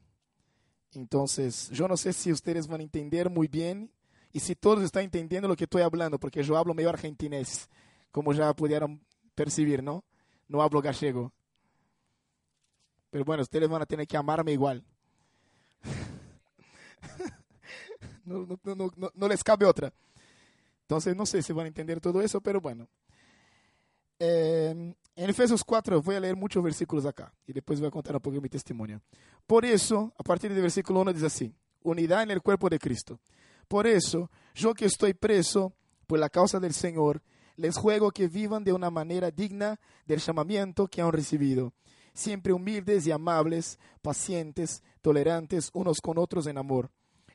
[0.93, 3.91] Entonces, yo no sé si ustedes van a entender muy bien
[4.33, 7.69] y si todos están entendiendo lo que estoy hablando, porque yo hablo medio argentinés,
[8.11, 8.99] como ya pudieron
[9.35, 10.03] percibir, ¿no?
[10.47, 11.31] No hablo gallego.
[13.11, 14.83] Pero bueno, ustedes van a tener que amarme igual.
[18.25, 19.93] no, no, no, no les cabe otra.
[20.91, 22.85] Entonces, no sé si van a entender todo eso, pero bueno.
[24.19, 28.13] Eh, en Efesios 4 voy a leer muchos versículos acá y después voy a contar
[28.13, 29.01] un poco mi testimonio.
[29.47, 33.21] Por eso, a partir del versículo 1 dice así, unidad en el cuerpo de Cristo.
[33.69, 35.73] Por eso, yo que estoy preso
[36.07, 37.21] por la causa del Señor,
[37.55, 41.71] les juego que vivan de una manera digna del llamamiento que han recibido,
[42.13, 46.91] siempre humildes y amables, pacientes, tolerantes unos con otros en amor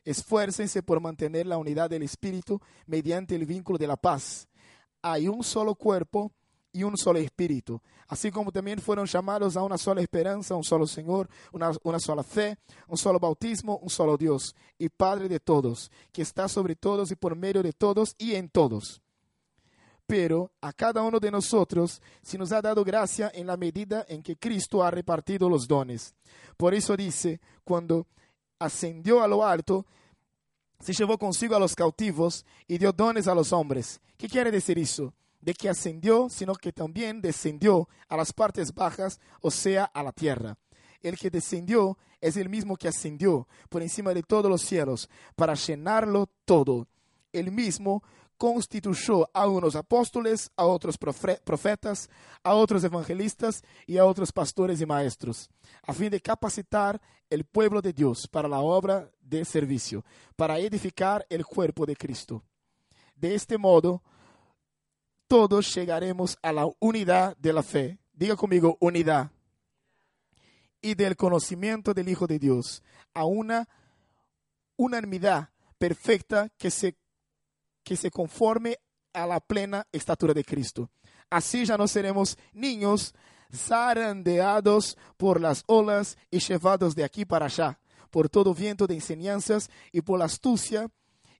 [0.07, 4.47] Esfuércense por mantener la unidad del Espíritu mediante el vínculo de la paz.
[5.01, 6.31] Hay un solo cuerpo
[6.71, 10.87] y un solo espíritu, así como también fueron llamados a una sola esperanza, un solo
[10.87, 15.91] Señor, una, una, sola fe, un solo bautismo, un solo Dios y Padre de todos,
[16.13, 19.01] que está sobre todos y por medio de todos y en todos.
[20.05, 24.23] Pero a cada uno de nosotros se nos ha dado gracia en la medida en
[24.23, 26.15] que Cristo ha repartido los dones.
[26.55, 28.07] Por eso dice, cuando
[28.57, 29.85] ascendió a lo alto,
[30.79, 33.99] se llevó consigo a los cautivos y dio dones a los hombres.
[34.17, 35.13] ¿Qué quiere decir eso?
[35.41, 40.11] De que ascendió, sino que también descendió a las partes bajas, o sea, a la
[40.11, 40.57] tierra.
[41.01, 45.53] El que descendió es el mismo que ascendió por encima de todos los cielos para
[45.53, 46.87] llenarlo todo.
[47.31, 48.03] El mismo
[48.37, 52.09] constituyó a unos apóstoles, a otros profetas,
[52.43, 55.49] a otros evangelistas y a otros pastores y maestros,
[55.83, 61.25] a fin de capacitar el pueblo de Dios para la obra de servicio, para edificar
[61.29, 62.43] el cuerpo de Cristo.
[63.15, 64.01] De este modo,
[65.27, 67.97] todos llegaremos a la unidad de la fe.
[68.13, 69.31] Diga conmigo, unidad.
[70.81, 73.67] Y del conocimiento del Hijo de Dios, a una
[74.77, 76.95] unanimidad perfecta que se
[77.87, 78.77] que se conforme
[79.13, 80.89] a la plena estatura de Cristo.
[81.29, 83.15] Así ya no seremos niños
[83.55, 87.79] zarandeados por las olas y llevados de aquí para allá,
[88.11, 90.89] por todo viento de enseñanzas y por la astucia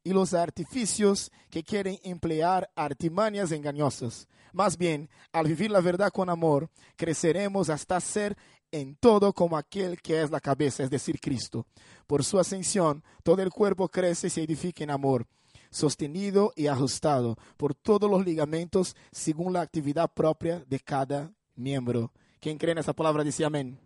[0.05, 4.29] y los artificios que quieren emplear artimañas engañosas.
[4.53, 8.37] Más bien, al vivir la verdad con amor, creceremos hasta ser
[8.71, 11.65] en todo como aquel que es la cabeza, es decir, Cristo.
[12.05, 15.27] Por su ascensión, todo el cuerpo crece y se edifica en amor,
[15.69, 22.11] sostenido y ajustado por todos los ligamentos según la actividad propia de cada miembro.
[22.39, 23.23] ¿Quién cree en esa palabra?
[23.23, 23.79] Dice amén.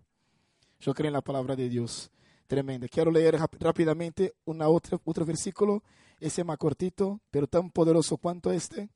[0.80, 2.12] Yo creo en la palabra de Dios.
[2.48, 2.88] Tremenda.
[2.88, 5.84] Quiero leer rápidamente una otra, otro versículo.
[6.20, 8.90] Ese más cortito, pero tan poderoso cuanto este.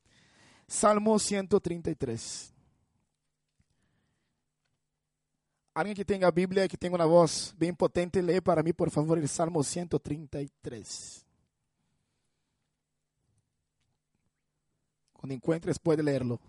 [0.67, 2.53] Salmo 133.
[5.75, 9.17] Alguien que tenga Biblia, que tenga una voz bien potente, lee para mí, por favor,
[9.17, 11.24] el Salmo 133.
[15.25, 16.39] Cuando encuentres, puede leerlo.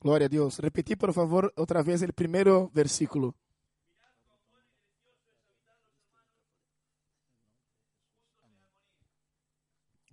[0.00, 0.58] Glória a Deus.
[0.58, 3.34] Repetir, por favor, outra vez o primeiro versículo.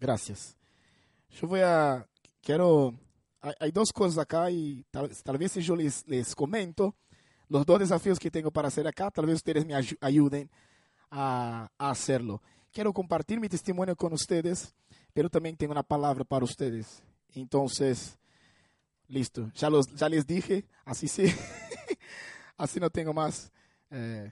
[0.05, 0.55] Gracias.
[1.41, 2.05] Eu vou a
[2.39, 2.93] quero
[3.41, 6.93] há duas coisas acá e tal, talvez eu les, les comento
[7.49, 10.47] os dois desafios que tenho para fazer acá, talvez vocês me ajudem
[11.09, 12.39] a, a hacerlo.
[12.71, 14.71] Quero compartilhar meu testemunho com vocês,
[15.11, 17.01] pero também tenho uma palavra para vocês.
[17.35, 17.65] Então,
[19.07, 21.25] Listo, ya, los, ya les dije, así sí,
[22.57, 23.51] así no tengo más
[23.89, 24.31] eh,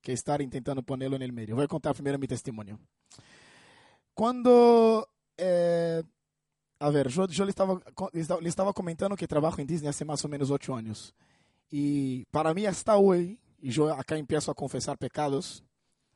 [0.00, 1.56] que estar intentando ponerlo en el medio.
[1.56, 2.78] Voy a contar primero mi testimonio.
[4.14, 6.02] Cuando, eh,
[6.78, 7.80] a ver, yo, yo le, estaba,
[8.12, 11.14] le estaba comentando que trabajo en Disney hace más o menos ocho años.
[11.70, 15.64] Y para mí hasta hoy, y yo acá empiezo a confesar pecados,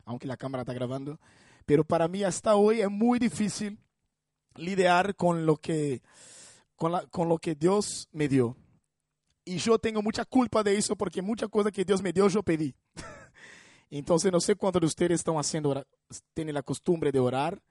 [0.04, 1.18] aunque la cámara está grabando,
[1.64, 3.78] pero para mí hasta hoy es muy difícil
[4.56, 6.02] lidiar con lo que
[6.76, 8.56] con, la, con lo que Dios me dio.
[9.44, 12.42] Y yo tengo mucha culpa de eso porque mucha cosa que Dios me dio yo
[12.42, 12.74] pedí.
[13.90, 15.86] Entonces no sé cuántos de ustedes están haciendo,
[16.34, 17.62] tienen la costumbre de orar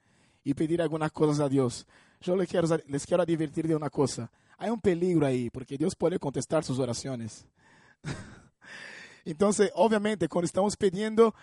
[0.46, 1.86] y pedir algunas cosas a Dios.
[2.22, 4.32] Yo les quiero, les quiero advertir de una cosa.
[4.58, 7.46] Hay un peligro ahí porque Dios puede contestar sus oraciones.
[9.26, 11.34] Entonces, obviamente, cuando estamos pidiendo,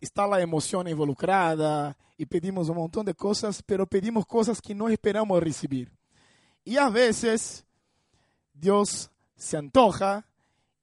[0.00, 4.88] está la emoción involucrada y pedimos un montón de cosas, pero pedimos cosas que no
[4.88, 5.92] esperamos recibir.
[6.64, 7.64] Y a veces
[8.52, 10.26] Dios se antoja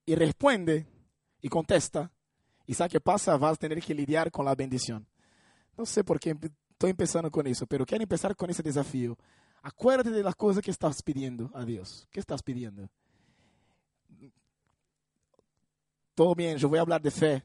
[0.05, 0.87] y responde
[1.41, 2.11] y contesta.
[2.65, 3.35] ¿Y sabe qué pasa?
[3.35, 5.05] Vas a tener que lidiar con la bendición.
[5.77, 6.35] No sé por qué
[6.81, 9.15] estoy empezando con eso, pero quiero empezar con ese desafío.
[9.61, 12.07] Acuérdate de las cosas que estás pidiendo a Dios.
[12.09, 12.89] ¿Qué estás pidiendo?
[16.15, 17.43] Todo bien, yo voy a hablar de fe,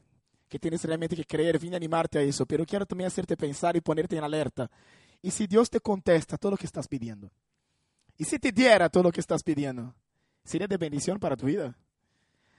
[0.49, 3.75] que tienes realmente que creer, vine a animarte a eso, pero quiero también hacerte pensar
[3.75, 4.71] y ponerte en alerta.
[5.21, 7.29] Y si Dios te contesta todo lo que estás pidiendo,
[8.17, 9.93] ¿Y si te diera todo lo que estás pidiendo?
[10.43, 11.77] ¿Sería de bendición para tu vida?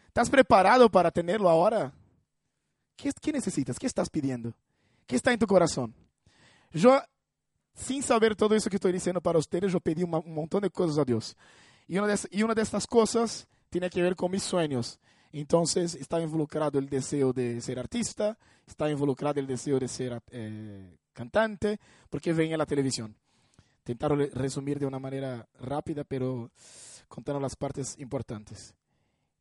[0.07, 1.93] ¿Estás preparado para tenerlo ahora?
[2.95, 3.77] ¿Qué, qué necesitas?
[3.77, 4.55] ¿Qué estás pidiendo?
[5.05, 5.93] ¿Qué está en tu corazón?
[6.73, 7.01] Yo,
[7.75, 10.71] sin saber todo eso que estoy diciendo para ustedes, yo pedí un, un montón de
[10.71, 11.37] cosas a Dios.
[11.87, 14.99] Y una, de, y una de estas cosas tiene que ver con mis sueños.
[15.33, 20.97] Entonces, está involucrado el deseo de ser artista, está involucrado el deseo de ser eh,
[21.13, 21.79] cantante,
[22.09, 23.15] porque en la televisión
[23.81, 26.51] intentar resumir de una manera rápida, pero
[27.09, 28.75] contando las partes importantes.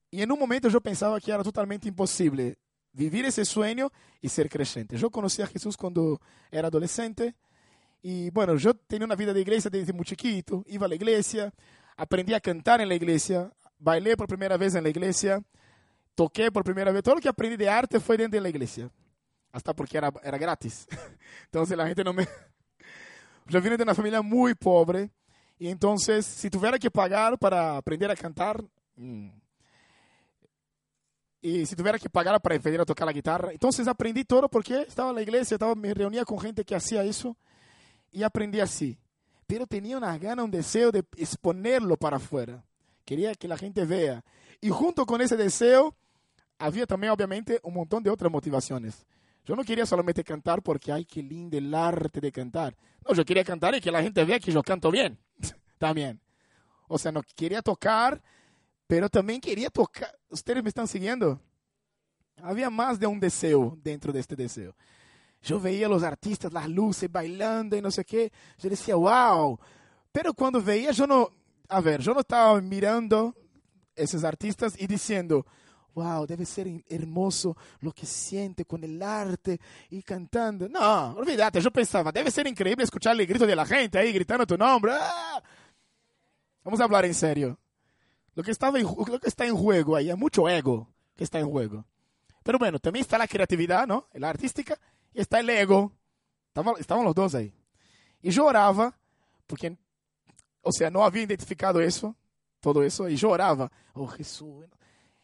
[0.09, 2.57] Y en un momento yo pensaba que era totalmente imposible
[2.97, 4.97] vivir ese sueño y ser creyente.
[4.97, 7.35] Yo conocí a Jesús cuando era adolescente
[8.01, 11.53] y bueno, yo tenía una vida de iglesia desde muy chiquito, iba a la iglesia,
[12.33, 14.89] a cantar en la iglesia, bailé por primera vez en la
[16.15, 18.89] toqué por primera vez, todo que aprendí de arte fue dentro de la iglesia,
[19.51, 20.87] hasta porque era, era gratis.
[21.45, 22.27] Entonces la gente no me,
[23.45, 25.11] yo vine de una familia muy pobre
[25.59, 28.63] y entonces si tuviera que pagar para aprender a cantar
[28.95, 29.29] mm,
[31.41, 34.81] y si tuviera que pagar para aprender a tocar la guitarra, entonces aprendí todo porque
[34.81, 37.37] estaba en la iglesia, estaba, me reunía con gente que hacía eso
[38.11, 38.97] y aprendí así.
[39.45, 42.63] Pero tenía una gana, un deseo de exponerlo para afuera.
[43.05, 44.23] Quería que la gente vea.
[44.59, 45.95] Y junto con ese deseo
[46.57, 49.05] había también obviamente un montón de otras motivaciones.
[49.45, 52.75] Yo no quería solamente cantar porque, ay, qué lindo el arte de cantar.
[53.07, 55.17] No, yo quería cantar y que la gente vea que yo canto bien.
[55.77, 56.19] también.
[56.89, 58.21] O sea, no quería tocar,
[58.87, 60.16] pero también quería tocar.
[60.29, 61.39] Ustedes me están siguiendo.
[62.41, 64.75] Había más de un deseo dentro de este deseo.
[65.41, 68.31] yo veía los artistas, las luces bailando y no sé qué.
[68.57, 69.59] Yo decía, wow.
[70.11, 71.29] Pero cuando veía, yo no,
[71.69, 73.35] a ver, yo no estaba mirando
[73.95, 75.45] esos artistas y diciendo,
[75.93, 79.59] wow, debe ser hermoso lo que siente con el arte
[79.89, 80.69] y cantando.
[80.69, 84.45] No, olvídate, yo pensaba, debe ser increíble escuchar el grito de la gente ahí gritando
[84.45, 84.91] tu nombre.
[84.93, 85.41] ¡Ah!
[86.63, 87.57] Vamos a hablar en serio.
[88.37, 91.39] Lo que, estaba en, lo que está en juego ahí, es mucho ego que está
[91.39, 91.83] en juego.
[92.43, 94.05] Pero bueno, también está la creatividad, ¿no?
[94.13, 94.79] La artística
[95.11, 95.91] y está el ego.
[96.49, 97.51] Estaban, estaban los dos ahí.
[98.21, 98.95] Y yo oraba,
[99.47, 99.75] porque,
[100.61, 102.15] o sea, no había identificado eso,
[102.59, 104.67] todo eso, y yo oraba, oh Jesús,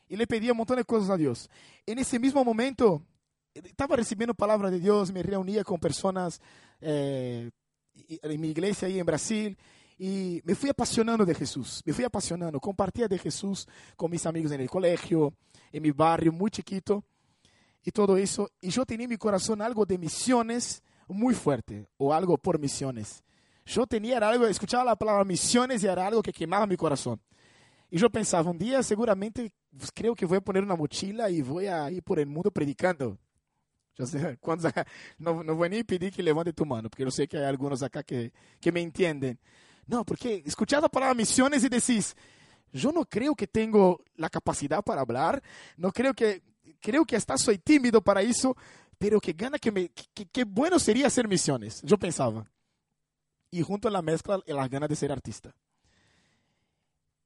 [0.09, 1.51] y le pedía un montón de cosas a Dios.
[1.85, 3.03] En ese mismo momento,
[3.53, 6.41] estaba recibiendo palabra de Dios, me reunía con personas
[6.81, 7.51] eh,
[7.93, 9.55] en mi iglesia ahí en Brasil,
[9.97, 14.51] y me fui apasionando de Jesús, me fui apasionando, compartía de Jesús con mis amigos
[14.51, 15.33] en el colegio,
[15.71, 17.03] en mi barrio muy chiquito,
[17.83, 22.13] y todo eso, y yo tenía en mi corazón algo de misiones muy fuerte, o
[22.13, 23.23] algo por misiones.
[23.65, 27.21] Yo tenía algo, escuchaba la palabra misiones y era algo que quemaba mi corazón.
[27.89, 31.67] Y yo pensaba, un día seguramente pues, creo que voy a poner una mochila voy
[31.67, 33.17] a ir por el mundo predicando.
[33.95, 34.69] Sé, cuando,
[35.17, 37.83] no, no voy ni pedir que levante tu mano, porque yo sé que hay algunos
[37.83, 39.39] acá que, que me entienden.
[39.87, 42.15] No, porque escuchar la palabra misiones y decís,
[42.71, 45.41] yo no creo que tengo la capacidad para hablar,
[45.77, 46.41] no creo que
[46.79, 48.55] creo que hasta soy tímido para eso,
[48.97, 52.49] pero que gana que me, que, bueno sería hacer misiones, yo pensaba.
[53.51, 55.55] Y junto a la mezcla, las ganas de ser artista.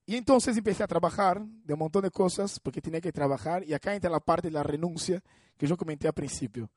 [0.05, 3.73] Y entonces empecé a trabajar de un montón de cosas, porque tenía que trabajar, y
[3.73, 5.23] acá entra la parte de la renuncia
[5.57, 6.69] que yo comenté al principio.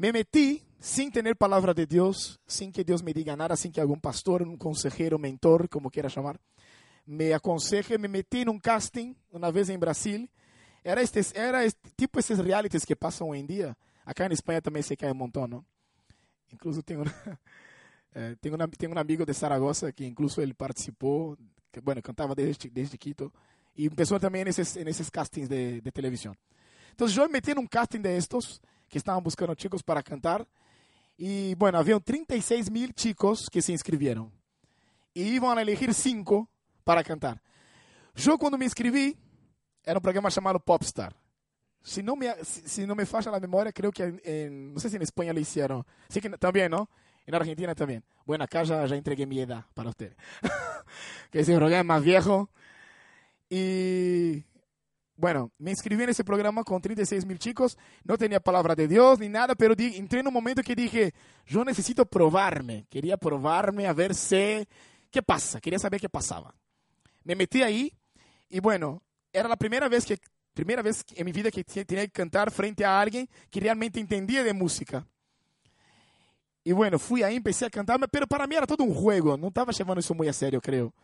[0.00, 3.82] Me metí sin tener palabra de Dios, sin que Dios me diga nada, sin que
[3.82, 6.40] algún pastor, un consejero, mentor, como quiera llamar,
[7.04, 7.98] me aconseje.
[7.98, 10.30] Me metí en un casting una vez en Brasil
[10.82, 11.02] era,
[11.34, 13.76] era este, tipo esses realities que passam hoje em dia.
[14.02, 15.62] Acá em Espanha também se cai um montão, não?
[16.50, 17.04] Incluso tenho,
[18.14, 21.36] eh, tenho, um, tenho um amigo de Zaragoza que incluso ele participou,
[21.70, 23.30] que, bueno, cantava desde, desde Quito,
[23.76, 26.34] e começou também nesses, nesses castings de, de televisão.
[26.94, 30.46] Então, eu me meti num casting de estos, que estavam buscando chicos para cantar,
[31.18, 34.32] e, bueno, haviam 36 mil chicos que se inscreveram.
[35.14, 36.48] E iam a elegir cinco
[36.84, 37.40] para cantar.
[38.14, 39.16] Eu, quando me inscrevi,
[39.84, 41.14] era um programa chamado Popstar.
[41.82, 44.98] Se não me, se não me falha a memória, creio que em, não sei se
[44.98, 45.84] em Espanha lo hicieron.
[46.08, 46.86] Sí que também, não?
[47.26, 48.02] En Argentina também.
[48.26, 50.14] Bueno, acá ya, ya entregué mi edad para usted.
[51.30, 52.50] que ese programa es más viejo.
[53.48, 54.44] Y
[55.20, 57.76] bueno, me inscribí en ese programa con 36 mil chicos.
[58.04, 61.12] No tenía palabra de Dios ni nada, pero di, entré en un momento que dije,
[61.44, 62.86] yo necesito probarme.
[62.88, 64.66] Quería probarme a ver si,
[65.10, 65.60] qué pasa.
[65.60, 66.54] Quería saber qué pasaba.
[67.22, 67.92] Me metí ahí
[68.48, 70.18] y bueno, era la primera vez que
[70.54, 74.42] primera vez en mi vida que tenía que cantar frente a alguien que realmente entendía
[74.42, 75.06] de música.
[76.64, 79.48] Y bueno, fui ahí, empecé a cantar, pero para mí era todo un juego, no
[79.48, 80.94] estaba llevando eso muy a serio, creo.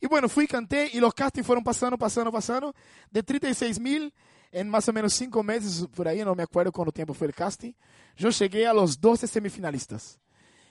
[0.00, 2.74] Y bueno, fui, canté y los castings fueron pasando, pasando, pasando.
[3.10, 4.12] De 36 mil,
[4.52, 7.34] en más o menos cinco meses, por ahí, no me acuerdo cuánto tiempo fue el
[7.34, 7.72] casting,
[8.16, 10.20] yo llegué a los 12 semifinalistas.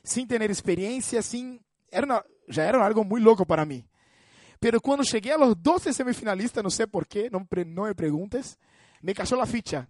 [0.03, 1.63] Sin tener experiencia, sin...
[1.89, 3.85] Era una, ya era algo muy loco para mí.
[4.59, 7.47] Pero cuando llegué a los 12 semifinalistas, no sé por no
[7.83, 8.57] me preguntes,
[9.01, 9.87] me cayó la ficha.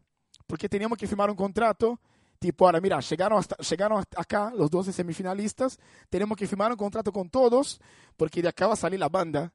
[0.48, 2.00] Porque teníamos que firmar un contrato.
[2.46, 5.80] Tipo, ahora mira, llegaron, hasta, llegaron hasta acá los 12 semifinalistas,
[6.12, 7.82] tenemos que firmar un contrato con todos,
[8.16, 9.52] porque de acá va a salir la banda.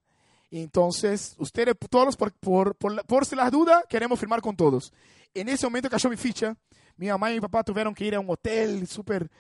[0.51, 4.93] Entonces, ustedes todos, por, por, por, por si las dudas, queremos firmar con todos.
[5.33, 6.57] En ese momento cayó mi ficha.
[6.97, 9.31] Mi mamá y mi papá tuvieron que ir a un hotel súper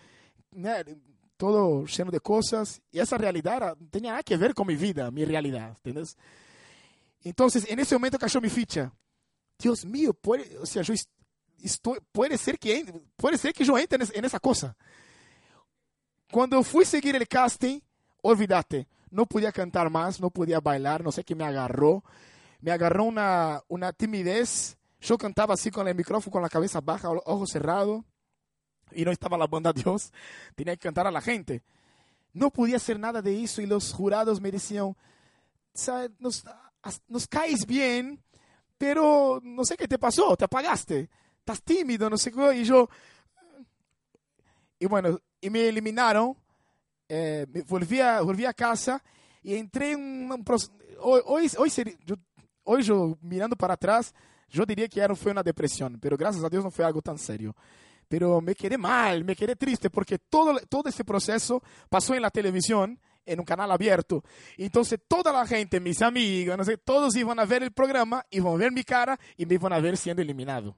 [1.37, 5.25] todo lleno de cosas, y esa realidad tenía nada que ver con mi vida, mi
[5.25, 6.17] realidad, ¿entiendes?
[7.25, 8.93] Entonces, en ese momento cayó mi ficha.
[9.59, 10.95] Dios mío, puede, o sea, yo
[11.63, 14.77] estoy, puede, ser que, puede ser que yo entre en esa cosa.
[16.31, 17.81] Cuando fui a seguir el casting,
[18.23, 22.05] olvídate, no podía cantar más, no podía bailar, no sé qué me agarró.
[22.61, 24.77] Me agarró una, una timidez.
[25.01, 28.05] Yo cantaba así con el micrófono, con la cabeza baja, ojos cerrados
[28.93, 30.13] y no estaba la banda Dios,
[30.55, 31.63] tenía que cantar a la gente.
[32.33, 34.97] No podía hacer nada de eso y los jurados me decían,
[36.19, 36.45] nos,
[37.09, 38.23] nos caes bien,
[38.79, 41.09] pero no sé qué te pasó, te apagaste,
[41.41, 42.57] estás tímido, no sé qué.
[42.57, 42.89] Y yo,
[44.79, 46.37] y bueno, y me eliminaron,
[47.09, 49.03] eh, volví, a, volví a casa
[49.43, 50.45] y entré en un,
[51.01, 51.71] hoy, hoy, hoy,
[52.05, 52.15] yo,
[52.65, 54.15] hoy yo mirando para atrás,
[54.49, 57.19] yo diría que era, fue una depresión, pero gracias a Dios no fue algo tan
[57.19, 57.55] serio
[58.11, 62.31] pero me quedé mal, me quedé triste porque todo, todo ese proceso pasó en la
[62.31, 64.25] televisión, en un canal abierto.
[64.57, 69.17] Entonces toda la gente, mis amigos, todos a ver el programa, a ver mi cara
[69.37, 70.77] y me a ver siendo eliminado.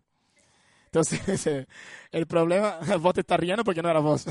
[0.92, 1.66] Entonces, eh,
[2.10, 4.26] el problema, vos te estás riendo porque no era vos.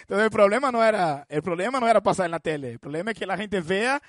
[0.00, 3.12] Entonces, el problema no era, el problema no era pasar en la tele, el problema
[3.12, 4.02] es que la gente vea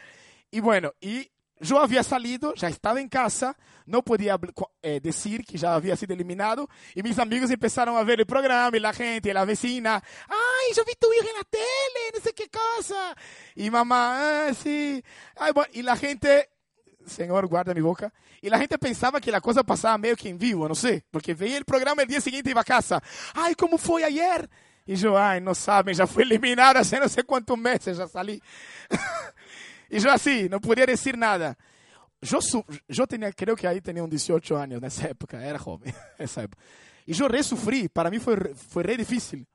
[0.49, 1.31] y bueno, y
[1.61, 3.55] yo había salido, ya estaba en casa,
[3.85, 4.37] no podía
[4.81, 8.75] eh, decir que ya había sido eliminado y mis amigos empezaron a ver el programa
[8.75, 12.33] y la gente, la vecina, ay, yo vi tu hijo en la tele, no sé
[12.33, 13.15] qué cosa.
[13.55, 15.01] Y mamá, ah, sí.
[15.37, 16.49] Ay, bueno, y la gente,
[17.05, 18.11] Señor, guarda mi boca.
[18.41, 21.33] Y la gente pensaba que la cosa pasaba medio que en vivo, no sé, porque
[21.33, 23.01] veía el programa el día siguiente y iba a casa.
[23.33, 24.49] Ay, ¿cómo fue ayer?
[24.85, 28.41] Y yo, ay, no saben, ya fui eliminado hace no sé cuántos meses, ya salí.
[29.89, 31.57] y yo así, no podía decir nada.
[32.21, 32.39] Yo,
[32.87, 35.93] yo tenía, creo que ahí tenía un 18 años en esa época, era joven.
[36.17, 36.63] Esa época.
[37.05, 39.47] Y re sufrí, para mí fue, fue re difícil.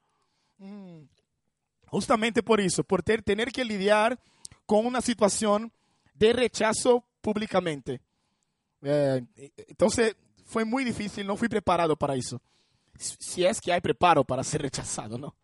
[1.87, 4.19] Justamente por eso, por ter, tener que lidiar
[4.67, 5.73] con una situación
[6.15, 8.01] de rechazo públicamente.
[8.83, 9.20] Eh,
[9.66, 10.14] entonces,
[10.45, 12.41] fue muy difícil, no fui preparado para eso.
[12.97, 15.35] Si es que hay preparo para ser rechazado, ¿no?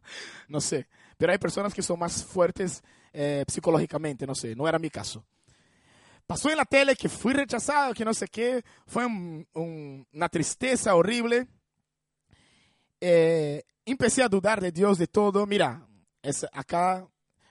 [0.46, 0.86] No sé.
[1.18, 5.24] Pero hay personas que son más fuertes eh, psicológicamente, no sé, no era mi caso.
[6.24, 10.28] Pasó en la tele que fui rechazado, que no sé qué, fue un, un, una
[10.28, 11.48] tristeza horrible.
[13.00, 15.46] Eh, empecé a dudar de Dios, de todo.
[15.46, 15.84] Mira,
[16.22, 17.04] es acá,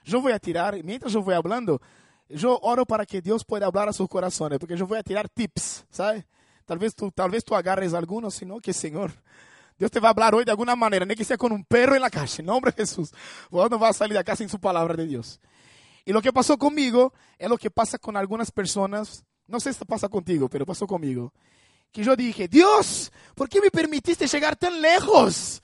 [0.04, 1.82] yo voy a tirar, mientras yo voy hablando,
[2.34, 5.28] yo oro para que Dios pueda hablar a sus corazones, porque yo voy a tirar
[5.28, 6.24] tips, ¿sabes?
[6.64, 9.12] Tal vez tú, tal vez tú agarres algunos, sino que Señor,
[9.78, 11.94] Dios te va a hablar hoy de alguna manera, ni que sea con un perro
[11.94, 13.12] en la calle, en nombre de Jesús.
[13.50, 15.40] Vos no vas a salir de acá sin su palabra de Dios.
[16.04, 19.84] Y lo que pasó conmigo es lo que pasa con algunas personas, no sé si
[19.84, 21.32] pasa contigo, pero pasó conmigo.
[21.90, 25.62] Que yo dije, Dios, ¿por qué me permitiste llegar tan lejos?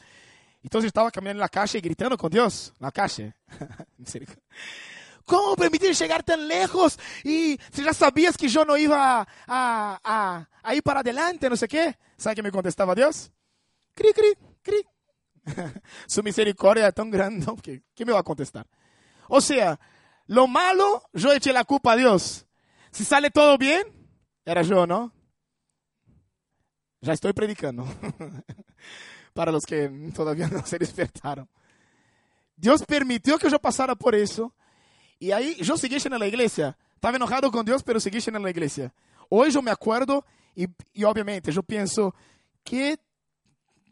[0.62, 3.34] Entonces estaba caminando en la calle y gritando con Dios, en la calle.
[5.28, 6.98] ¿Cómo permitiste llegar tan lejos?
[7.22, 11.56] Y si ya sabías que yo no iba a, a, a, ir para adelante, no
[11.56, 11.98] sé qué.
[12.16, 13.30] ¿Sabe qué me contestaba Dios?
[13.94, 14.86] Cri, cri, cri.
[16.06, 18.66] Su misericordia es tan grande que ¿qué me va a contestar?
[19.28, 19.78] O sea,
[20.28, 22.46] lo malo, yo eché la culpa a Dios.
[22.90, 23.82] Si sale todo bien,
[24.46, 25.12] era yo, ¿no?
[27.02, 27.86] Ya estoy predicando.
[29.34, 31.50] Para los que todavía no se despertaron.
[32.56, 34.54] Dios permitió que yo pasara por eso.
[35.18, 36.76] Y ahí yo seguí en la iglesia.
[36.94, 38.92] Estaba enojado con Dios, pero seguí en la iglesia.
[39.28, 42.14] Hoy yo me acuerdo y, y obviamente yo pienso
[42.64, 42.98] que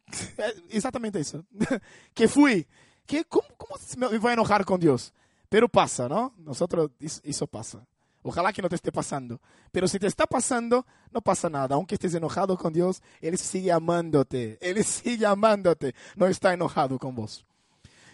[0.71, 1.45] exactamente eso.
[2.15, 2.67] que fui.
[3.07, 5.13] Que, ¿cómo, ¿Cómo me voy a enojar con Dios?
[5.49, 6.35] Pero pasa, ¿no?
[6.39, 7.87] Nosotros, eso pasa.
[8.23, 9.41] Ojalá que no te esté pasando.
[9.71, 11.77] Pero si te está pasando, no pasa nada.
[11.77, 14.59] Aunque estés enojado con Dios, Él sigue amándote.
[14.61, 15.95] Él sigue amándote.
[16.17, 17.47] No está enojado con vos.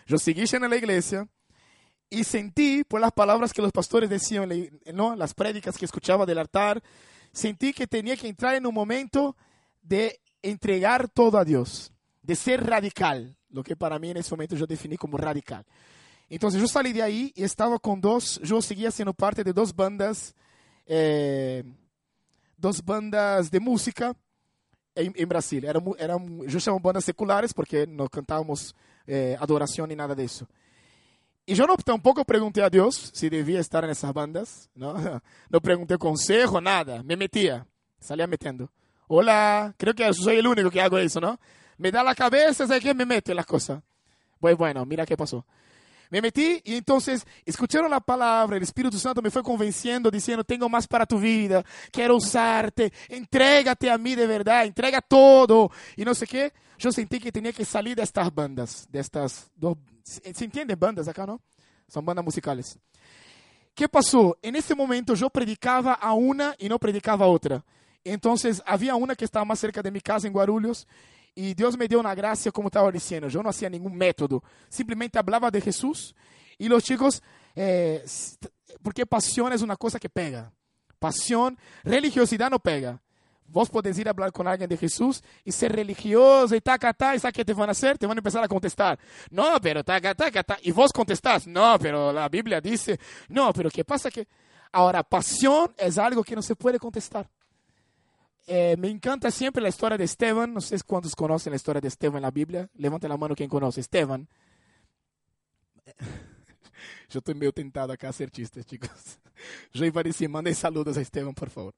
[0.06, 1.26] Yo seguí en la iglesia
[2.12, 4.50] y sentí, por las palabras que los pastores decían,
[4.92, 5.16] ¿no?
[5.16, 6.82] las prédicas que escuchaba del altar,
[7.32, 9.34] sentí que tenía que entrar en un momento
[9.80, 11.90] de entregar todo a Dios,
[12.20, 13.34] de ser radical.
[13.48, 15.64] Lo que para mí en ese momento yo definí como radical.
[16.28, 19.74] Entonces yo salí de ahí y estaba con dos, yo seguía siendo parte de dos
[19.74, 20.34] bandas,
[20.84, 21.64] eh,
[22.58, 24.14] dos bandas de música
[24.94, 25.64] en, en Brasil.
[25.64, 28.74] Eram, eram, yo llamo bandas seculares porque no cantábamos
[29.06, 30.46] eh, adoración ni nada de eso.
[31.45, 34.95] Y yo no, tampoco pregunté a Dios si debía estar en esas bandas, ¿no?
[35.51, 37.66] No pregunté consejo, nada, me metía,
[37.99, 38.70] salía metiendo.
[39.09, 41.38] Hola, creo que soy el único que hago eso, ¿no?
[41.76, 42.95] Me da la cabeza, ¿sabes qué?
[42.95, 43.82] Me mete las cosas.
[44.38, 45.45] Pues bueno, mira qué pasó.
[46.11, 50.68] Me metí y entonces escucharon la palabra, el Espíritu Santo me fue convenciendo, diciendo, tengo
[50.68, 55.70] más para tu vida, quiero usarte, entrégate a mí de verdad, entrega todo.
[55.97, 56.53] Y no sé qué,
[56.83, 61.07] yo sentí que tenía que salir de estas bandas, de estas dos, ¿se entienden bandas
[61.07, 61.41] acá, no?
[61.87, 62.76] Son bandas musicales.
[63.72, 64.37] ¿Qué pasó?
[64.43, 67.64] En ese momento yo predicaba a una y no predicaba a otra.
[68.03, 70.89] Entonces había una que estaba más cerca de mi casa en Guarulhos
[71.37, 73.28] y Dios me dio una gracia, como estaba diciendo.
[73.28, 74.43] Yo no hacía ningún método.
[74.68, 76.16] Simplemente hablaba de Jesús.
[76.59, 77.22] Y los chicos,
[77.55, 78.05] eh,
[78.83, 80.53] porque pasión es una cosa que pega.
[80.99, 83.01] Pasión, religiosidad no pega.
[83.53, 87.18] Vos podés ir a hablar con de Jesús y ser religioso y taca, ta, y
[87.18, 87.98] ¿sabes qué te a hacer?
[87.98, 88.98] Te van a a contestar.
[89.30, 90.59] No, pero taca, taca, ta.
[90.62, 91.46] Y vos contestás.
[91.46, 92.98] No, pero la Biblia dice.
[93.28, 94.11] No, pero ¿qué pasa?
[94.11, 94.26] que
[94.72, 97.28] Ahora, pasión es algo que no se puede contestar.
[98.46, 100.55] Eh, me encanta siempre la historia de Esteban.
[100.55, 102.70] No sé cuántos conocen la historia de Esteban en la Biblia.
[102.76, 103.82] Levanten la mano quien conoce.
[103.82, 104.26] Esteban.
[107.11, 109.18] Yo estoy medio tentado a hacer chistes, chicos.
[109.74, 111.74] Yo iba a decir, saludos a Esteban, por favor.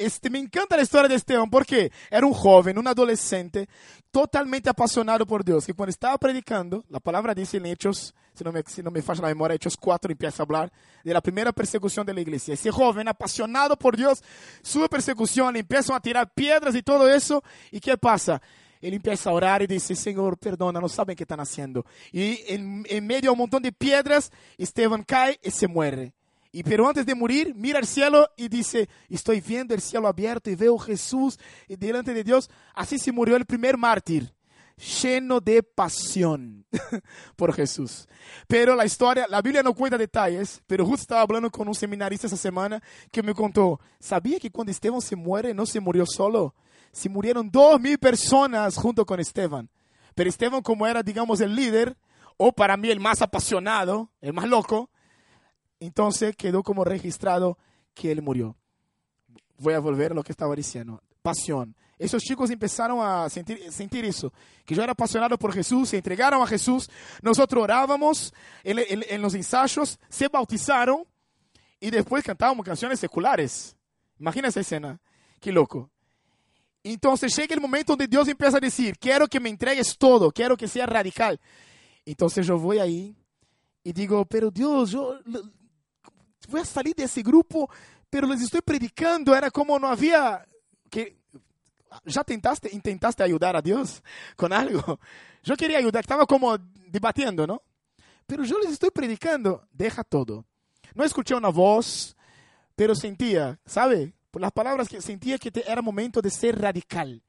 [0.00, 3.68] Este, me encanta la historia de Esteban porque era un joven, un adolescente,
[4.10, 5.66] totalmente apasionado por Dios.
[5.66, 9.02] Que cuando estaba predicando, la palabra dice en Hechos, si no me, si no me
[9.02, 10.72] falla la memoria, Hechos 4 empieza a hablar
[11.04, 12.54] de la primera persecución de la iglesia.
[12.54, 14.22] Ese joven apasionado por Dios,
[14.62, 17.42] sube persecución, le empiezan a tirar piedras y todo eso.
[17.70, 18.40] ¿Y qué pasa?
[18.80, 21.84] Él empieza a orar y dice, Señor, perdona, no saben qué están haciendo.
[22.10, 26.14] Y en, en medio de un montón de piedras, Esteban cae y se muere.
[26.52, 30.50] Y pero antes de morir, mira al cielo y dice, estoy viendo el cielo abierto
[30.50, 31.38] y veo Jesús
[31.68, 32.50] y delante de Dios.
[32.74, 34.34] Así se murió el primer mártir,
[35.00, 36.66] lleno de pasión
[37.36, 38.08] por Jesús.
[38.48, 42.26] Pero la historia, la Biblia no cuenta detalles, pero justo estaba hablando con un seminarista
[42.26, 42.82] esa semana
[43.12, 46.56] que me contó, ¿sabía que cuando Esteban se muere no se murió solo?
[46.90, 49.70] Se murieron dos mil personas junto con Esteban.
[50.16, 51.96] Pero Esteban como era, digamos, el líder,
[52.36, 54.90] o para mí el más apasionado, el más loco,
[55.80, 57.58] entonces quedó como registrado
[57.94, 58.56] que él murió.
[59.58, 61.02] Voy a volver a lo que estaba diciendo.
[61.22, 61.74] Pasión.
[61.98, 64.32] Esos chicos empezaron a sentir, sentir eso,
[64.64, 66.88] que yo era apasionado por Jesús, se entregaron a Jesús,
[67.20, 68.32] nosotros orábamos
[68.64, 71.04] en, en- los ensayos, se bautizaron
[71.78, 73.76] y después cantábamos canciones seculares.
[74.18, 74.98] Imagina esa escena,
[75.40, 75.90] qué loco.
[76.82, 80.56] Entonces llega el momento donde Dios empieza a decir, quiero que me entregues todo, quiero
[80.56, 81.38] que sea radical.
[82.06, 83.14] Entonces yo voy ahí
[83.84, 85.18] y digo, pero Dios, yo
[86.50, 87.70] voy a salir de ese grupo,
[88.08, 90.44] pero les estoy predicando, era como no había
[90.90, 91.16] que
[92.04, 94.02] ya tentaste intentaste ayudar a Dios
[94.36, 94.98] con algo.
[95.42, 97.62] Yo quería ayudar, estaba como debatiendo, ¿no?
[98.26, 100.44] Pero yo les estoy predicando, deja todo.
[100.94, 102.14] No escuché una voz,
[102.76, 104.12] pero sentía, ¿sabe?
[104.30, 107.22] Por las palabras que sentía que te- era momento de ser radical.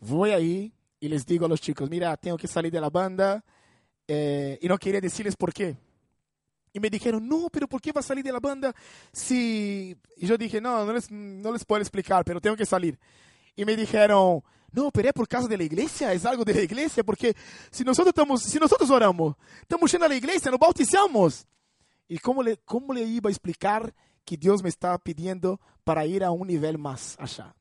[0.00, 3.42] Voy ahí y les digo a los chicos, mira, tengo que salir de la banda
[4.08, 5.76] eh, y no quería decirles por qué.
[6.72, 8.74] Y me dijeron, no, pero ¿por qué va a salir de la banda
[9.12, 9.96] si...?
[10.16, 12.98] Y yo dije, no, no les, no les puedo explicar, pero tengo que salir.
[13.56, 14.42] Y me dijeron,
[14.72, 17.34] no, pero es por causa de la iglesia, es algo de la iglesia, porque
[17.70, 21.46] si nosotros, estamos, si nosotros oramos, estamos yendo a la iglesia, nos bautizamos.
[22.08, 23.94] ¿Y cómo le, cómo le iba a explicar
[24.24, 27.54] que Dios me estaba pidiendo para ir a un nivel más allá?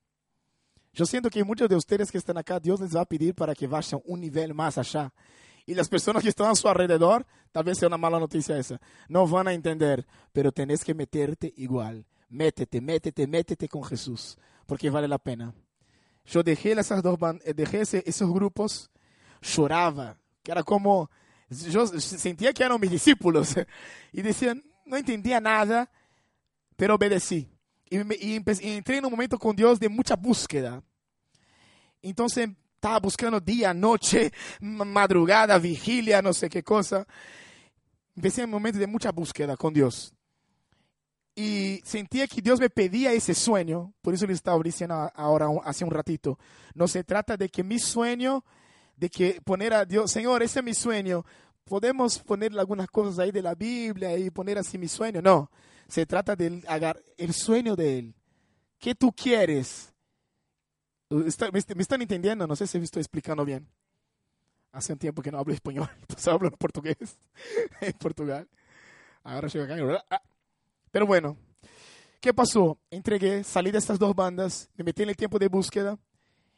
[0.93, 3.53] Yo siento que muchos de ustedes que están acá, Dios les va a pedir para
[3.53, 5.13] que vayan un nivel más allá.
[5.69, 8.81] Y las personas que están a su alrededor, tal vez sea una mala noticia esa,
[9.07, 10.03] no van a entender,
[10.33, 12.07] pero tenés que meterte igual.
[12.27, 15.53] Métete, métete, métete con Jesús, porque vale la pena.
[16.25, 18.89] Yo dejé esas dos eh, dejé ese- esos grupos,
[19.43, 21.11] lloraba, que era como,
[21.51, 23.55] yo sentía que eran mis discípulos,
[24.11, 25.87] y decían, no entendía nada,
[26.77, 27.47] pero obedecí.
[27.91, 28.33] Y, me- y
[29.11, 30.81] momento con Dios de mucha búsqueda.
[32.01, 32.49] Entonces
[32.79, 37.05] estaba buscando día, noche, ma- madrugada, vigilia, no sé qué cosa.
[38.15, 40.13] Empecé en un momento de mucha búsqueda con Dios.
[41.35, 45.83] Y sentía que Dios me pedía ese sueño, por eso le estaba diciendo ahora hace
[45.85, 46.37] un ratito.
[46.73, 48.43] No se trata de que mi sueño,
[48.95, 51.25] de que poner a Dios, Señor, ese es mi sueño.
[51.65, 55.21] Podemos poner algunas cosas ahí de la Biblia y poner así mi sueño.
[55.21, 55.51] No,
[55.87, 58.15] se trata del agar- el sueño de Él.
[58.79, 59.93] ¿Qué tú quieres?
[61.09, 62.45] Está- ¿Me, están entendiendo?
[62.45, 63.67] No sé si estoy explicando bien.
[64.71, 67.17] Hace un tiempo que no hablo español, pues hablo portugués
[67.81, 68.47] en Portugal.
[69.23, 70.21] Ahora llego acá ah.
[70.91, 71.35] Pero bueno,
[72.21, 72.77] ¿qué pasó?
[72.91, 75.97] Entregué, salí de estas dos bandas, me metí en el tiempo de búsqueda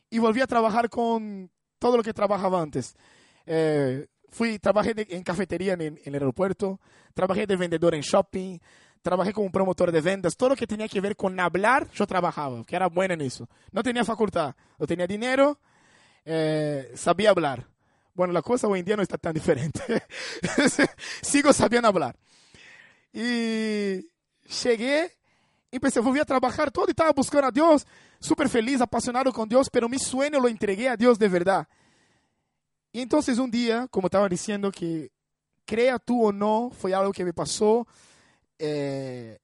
[0.09, 1.49] y volví a trabajar con
[1.79, 2.95] todo lo que trabajaba antes.
[3.45, 6.79] Eh, fui, trabajé en cafetería en el aeropuerto,
[7.13, 8.59] trabajé de vendedor en shopping,
[9.01, 12.63] trabajé como promotor de ventas, todo lo que tenía que ver con hablar, yo trabajaba,
[12.65, 13.47] que era bueno en eso.
[13.71, 15.59] No tenía facultad, no tenía dinero,
[16.25, 17.67] eh, sabía hablar.
[18.13, 19.81] Bueno, la cosa hoy en día no está tan diferente.
[21.21, 22.15] Sigo sabiendo hablar.
[23.13, 24.07] Y
[24.63, 25.11] llegué,
[25.71, 27.85] empecé, volví a trabajar todo y estaba buscando a Dios,
[28.19, 31.67] súper feliz, apasionado con Dios, pero mi sueño lo entregué a Dios de verdad.
[32.93, 35.11] Y entonces un día, como estaba diciendo, que
[35.65, 37.87] crea tú o no, fue algo que me pasó,
[38.61, 39.39] eh,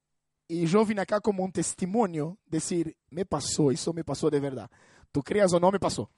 [0.47, 4.69] y yo vine acá como un testimonio, decir, me pasó, eso me pasó de verdad.
[5.11, 6.09] Tú creas o no, me pasó.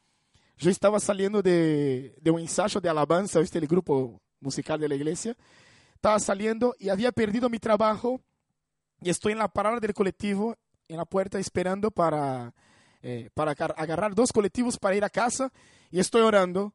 [0.58, 3.40] Yo estaba saliendo de, de un ensayo de alabanza.
[3.40, 5.36] El grupo musical de la iglesia.
[5.96, 8.22] Estaba saliendo y había perdido mi trabajo
[9.02, 10.56] y estoy en la parada del colectivo,
[10.88, 12.54] en la puerta, esperando para,
[13.02, 15.52] eh, para agar- agarrar dos colectivos para ir a casa
[15.90, 16.74] y estoy orando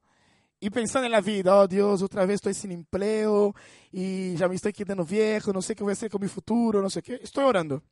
[0.65, 3.55] y pensando en la vida, oh Dios, otra vez estoy sin empleo
[3.93, 6.81] y ya me estoy quedando viejo, no sé qué voy a hacer con mi futuro,
[6.81, 7.21] no sé qué.
[7.23, 7.83] Estoy orando.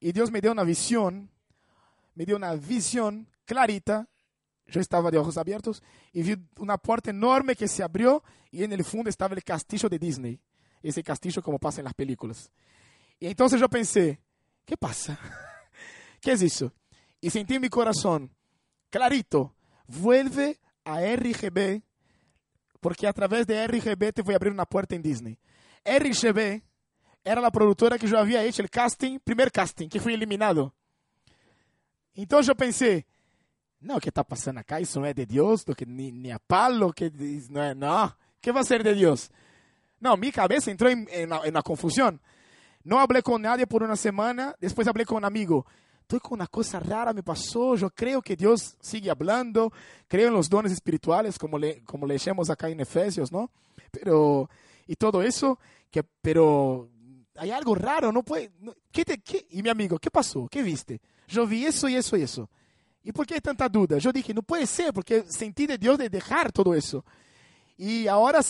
[0.00, 1.30] Y Dios me dio una visión,
[2.16, 4.08] me dio una visión clarita.
[4.66, 5.80] Yo estaba de ojos abiertos
[6.12, 9.88] y vi una puerta enorme que se abrió y en el fondo estaba el castillo
[9.88, 10.40] de Disney.
[10.82, 12.50] Ese castillo como pasa en las películas.
[13.20, 14.20] Y entonces yo pensé,
[14.64, 15.16] ¿qué pasa?
[16.20, 16.72] ¿Qué es eso?
[17.20, 18.34] Y sentí en mi corazón,
[18.90, 19.54] clarito,
[19.86, 21.82] vuelve a RGB,
[22.80, 25.38] porque a través de RGB te voy a abrir una puerta en Disney.
[25.84, 26.62] RGB
[27.24, 30.72] era la productora que yo había hecho el casting, primer casting, que fui eliminado.
[32.14, 33.04] Entonces yo pensé,
[33.80, 34.78] no, ¿qué está pasando acá?
[34.78, 37.10] Eso no es de Dios, lo que ni, ni a palo, que
[37.50, 39.30] no, es, no, ¿qué va a ser de Dios?
[39.98, 42.20] No, mi cabeza entró en, en, una, en una confusión.
[42.84, 45.66] No hablé con nadie por una semana, después hablé con un amigo.
[46.06, 49.72] Estoy con una cosa rara, me pasó, yo creo que Dios sigue hablando,
[50.06, 53.50] creo en los dones espirituales, como, le, como leemos acá en Efesios, ¿no?
[53.90, 54.48] Pero,
[54.86, 55.58] y todo eso,
[55.90, 56.88] que, pero
[57.34, 59.48] hay algo raro, no puede, no, ¿qué te, qué?
[59.50, 60.46] Y mi amigo, ¿qué pasó?
[60.48, 61.00] ¿Qué viste?
[61.26, 62.48] Yo vi eso y eso y eso.
[63.02, 63.98] ¿Y por qué hay tanta duda?
[63.98, 67.04] Yo dije, no puede ser, porque sentí de Dios de dejar todo eso.
[67.76, 68.42] Y ahora,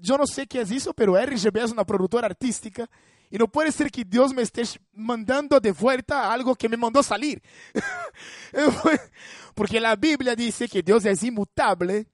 [0.00, 2.90] yo no sé qué es eso, pero RGB es una productora artística
[3.30, 4.62] y no puede ser que Dios me esté
[4.92, 7.42] mandando de vuelta algo que me mandó salir.
[9.54, 12.06] Porque la Biblia dice que Dios es inmutable.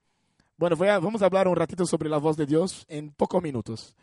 [0.57, 3.95] Bueno, a, vamos a hablar un ratito sobre la voz de Dios en pocos minutos.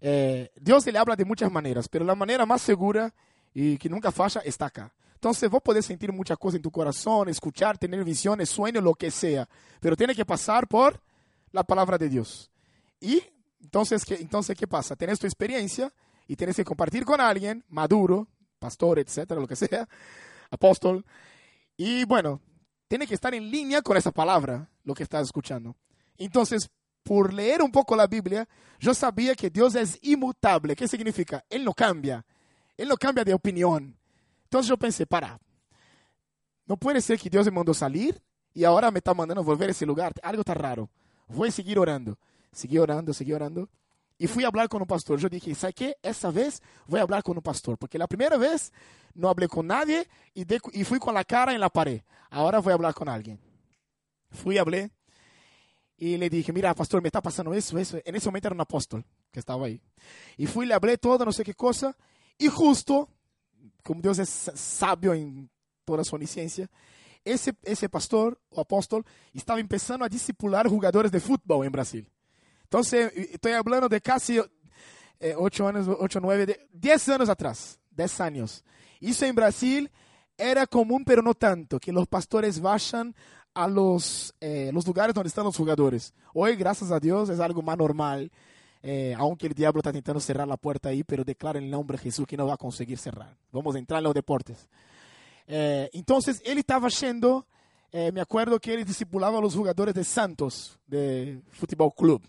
[0.00, 3.12] Eh, Dios le habla de muchas maneras, pero la manera más segura
[3.52, 4.92] y que nunca falla está acá.
[5.14, 9.10] Entonces vos podés sentir muchas cosas en tu corazón, escuchar, tener visiones, sueños, lo que
[9.10, 9.46] sea,
[9.78, 11.00] pero tiene que pasar por
[11.52, 12.50] la palabra de Dios.
[13.00, 13.22] Y
[13.62, 14.96] entonces, ¿qué, entonces, ¿qué pasa?
[14.96, 15.92] Tienes tu experiencia
[16.30, 18.28] y tienes que compartir con alguien maduro,
[18.60, 19.88] pastor, etcétera, lo que sea,
[20.48, 21.04] apóstol.
[21.76, 22.40] Y bueno,
[22.86, 25.74] tiene que estar en línea con esa palabra, lo que estás escuchando.
[26.16, 26.70] Entonces,
[27.02, 30.76] por leer un poco la Biblia, yo sabía que Dios es inmutable.
[30.76, 31.44] ¿Qué significa?
[31.50, 32.24] Él no cambia.
[32.76, 33.98] Él no cambia de opinión.
[34.44, 35.36] Entonces yo pensé, para,
[36.64, 38.22] no puede ser que Dios me mandó salir
[38.54, 40.12] y ahora me está mandando volver a ese lugar.
[40.22, 40.88] Algo está raro.
[41.26, 42.16] Voy a seguir orando.
[42.52, 43.68] Seguí orando, seguí orando.
[44.20, 45.18] Y fui a hablar con un pastor.
[45.18, 45.96] Yo dije, ¿sabes qué?
[46.02, 47.78] Esta vez voy a hablar con un pastor.
[47.78, 48.70] Porque la primera vez
[49.14, 52.02] no hablé con nadie y, de, y fui con la cara en la pared.
[52.28, 53.40] Ahora voy a hablar con alguien.
[54.30, 54.90] Fui, hablé.
[55.96, 57.96] Y le dije, mira, pastor, me está pasando eso, eso.
[58.04, 59.80] En ese momento era un apóstol que estaba ahí.
[60.36, 61.96] Y fui, le hablé todo, no sé qué cosa.
[62.36, 63.08] Y justo,
[63.82, 65.48] como Dios es sabio en
[65.86, 66.68] toda su onisciencia,
[67.24, 69.02] ese, ese pastor o apóstol
[69.32, 72.10] estaba empezando a discipular jugadores de fútbol en Brasil.
[72.72, 74.38] Entonces, estoy hablando de casi
[75.18, 78.64] eh, ocho años, ocho, nueve, de, diez años atrás, diez años.
[79.00, 79.90] Eso en Brasil
[80.38, 83.12] era común, pero no tanto, que los pastores vayan
[83.54, 86.14] a los, eh, los lugares donde están los jugadores.
[86.32, 88.30] Hoy, gracias a Dios, es algo más normal,
[88.84, 91.96] eh, aunque el diablo está intentando cerrar la puerta ahí, pero declara en el nombre
[91.96, 93.36] de Jesús que no va a conseguir cerrar.
[93.50, 94.68] Vamos a entrar en los deportes.
[95.48, 97.48] Eh, entonces, él estaba yendo,
[97.92, 102.22] me acuerdo que él discipulaba a los jugadores de Santos, de Fútbol Club.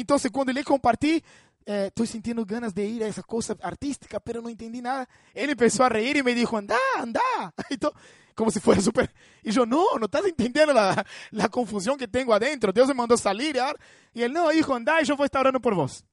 [0.00, 1.22] Entonces, cuando le compartí,
[1.64, 5.08] eh, estoy sintiendo ganas de ir a esa cosa artística, pero no entendí nada.
[5.32, 7.20] Él empezó a reír y me dijo, anda, anda.
[8.34, 9.12] como si fuera súper...
[9.42, 12.72] Y yo, no, no estás entendiendo la, la, confusión que tengo adentro.
[12.72, 13.58] Dios me salir.
[13.58, 13.74] ¿ah?
[14.12, 16.04] Y él, no, hijo, anda, yo voy a estar orando por vos.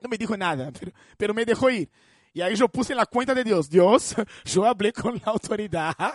[0.00, 0.70] No me dijo nada,
[1.16, 1.90] pero, me dejó ir.
[2.32, 5.94] Y ahí yo puse en la cuenta de Dios, Dios, yo hablé con la autoridad.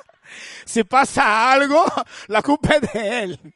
[0.66, 1.86] Si pasa algo,
[2.30, 3.54] la culpa es de él.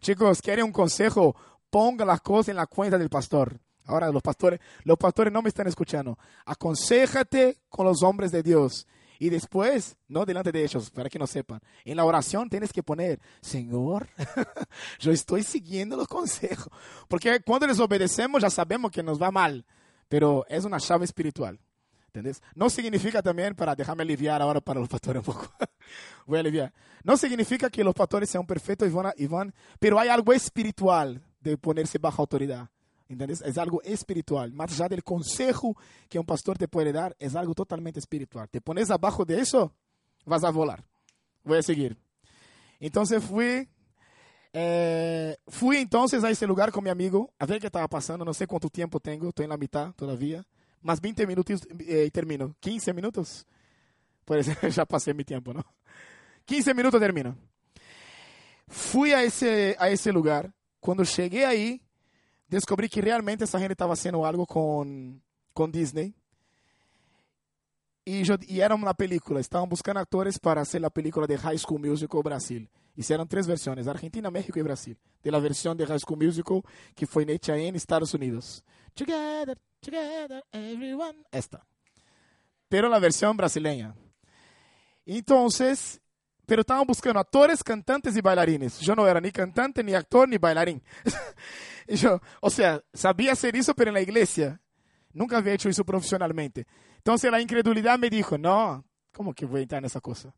[0.00, 1.36] Chicos, ¿quieren un consejo?
[1.70, 3.58] Ponga las cosas en la cuenta del pastor.
[3.86, 6.18] Ahora los pastores, los pastores no me están escuchando.
[6.44, 8.86] Aconsejate con los hombres de Dios.
[9.18, 11.60] Y después, no delante de ellos, para que no sepan.
[11.84, 14.08] En la oración tienes que poner, Señor,
[14.98, 16.72] yo estoy siguiendo los consejos.
[17.06, 19.66] Porque cuando les obedecemos ya sabemos que nos va mal.
[20.08, 21.60] Pero es una llave espiritual.
[22.06, 22.42] ¿Entendés?
[22.54, 25.52] No significa también, para dejarme aliviar ahora para los pastores un poco.
[26.26, 26.72] Voy a aliviar.
[27.04, 31.98] No significa que los pastores sean perfectos y van, pero hay algo espiritual de ponerse
[31.98, 32.68] bajo autoridad.
[33.08, 33.42] ¿Entendés?
[33.42, 34.52] Es algo espiritual.
[34.52, 35.76] Más allá del consejo
[36.08, 38.48] que un pastor te puede dar, es algo totalmente espiritual.
[38.48, 39.72] Te pones abajo de eso,
[40.24, 40.84] vas a volar.
[41.42, 41.96] Voy a seguir.
[42.78, 43.68] Entonces fui,
[44.52, 48.24] eh, fui entonces a ese lugar con mi amigo, a ver qué estaba pasando.
[48.24, 50.46] No sé cuánto tiempo tengo, estoy en la mitad todavía.
[50.80, 52.54] Más 20 minutos eh, y termino.
[52.60, 53.44] 15 minutos.
[54.24, 55.64] Pues ya pasé mi tiempo, ¿no?
[56.44, 57.36] 15 minutos termino.
[58.68, 61.80] Fui a ese, a ese lugar quando cheguei aí,
[62.48, 65.18] descobri que realmente essa gente estava fazendo algo com,
[65.52, 66.14] com Disney.
[68.06, 69.40] E, e, era uma película.
[69.40, 72.66] Estavam buscando atores para fazer a película de High School Musical Brasil.
[72.96, 74.96] Hicieron três versões: Argentina, México e Brasil.
[75.22, 76.62] De la versão de High School Musical
[76.94, 78.64] que foi hecha en Estados Unidos.
[78.94, 81.24] Together, together, everyone.
[81.30, 81.64] Esta.
[82.68, 83.94] Pero la versão brasileña.
[85.06, 85.99] Entonces,
[86.50, 88.80] pero estaban buscando actores, cantantes y bailarines.
[88.80, 90.82] Yo no era ni cantante, ni actor, ni bailarín.
[91.86, 93.72] yo, o sea, sabía hacer eso,
[94.02, 94.60] iglesia.
[95.12, 96.66] Nunca había hecho eso profesionalmente.
[96.96, 100.34] Entonces la incredulidad me dijo, no, ¿Cómo que voy a entrar en esa cosa?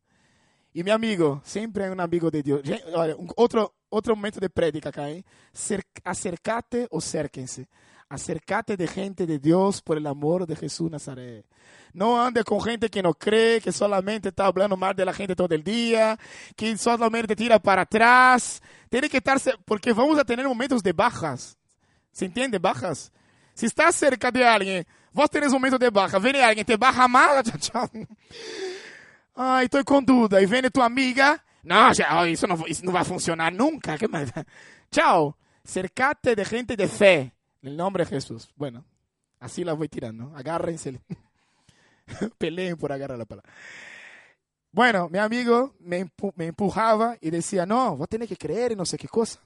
[0.71, 2.43] Y mi amigo, siempre hay un amigo de.
[2.63, 5.25] Gen- olha, um- outro, outro momento de prédica acá, ¿eh?
[5.51, 7.67] Cer- acercate o cérquense.
[8.09, 11.45] Acercate de gente de Dios por el amor de Jesús Nazaret.
[11.93, 15.35] No ande con gente que no cree, que solamente está hablando mal de la gente
[15.35, 16.17] todo el día,
[16.55, 18.61] que solamente te tira para atrás.
[18.89, 21.57] Tiene que estar, ce- porque vamos a tener momentos de bajas.
[22.11, 22.59] ¿Se entiende?
[22.59, 23.11] Bajas.
[23.53, 27.43] Si estás cerca de alguien, vos tenés momentos de baja, viene alguien, te baja mal,
[27.43, 27.89] tchau, tchau.
[29.35, 30.41] Ai, tô com dúvida.
[30.41, 31.39] E vem tua amiga.
[31.63, 33.97] Não, já, isso, não, isso não vai funcionar nunca.
[33.97, 34.31] Que mais?
[34.91, 35.35] Tchau.
[35.63, 37.31] Cercate de gente de fé.
[37.63, 38.49] En nombre de Jesús.
[38.55, 38.85] Bueno,
[39.39, 40.31] así la voy tirando.
[40.35, 41.01] Agárrense.
[42.37, 43.51] Peleen por agarrar la palabra.
[44.71, 48.85] Bueno, mi amigo me, me empujaba y decía, no, vos tenés que creer en no
[48.85, 49.39] sé qué cosa.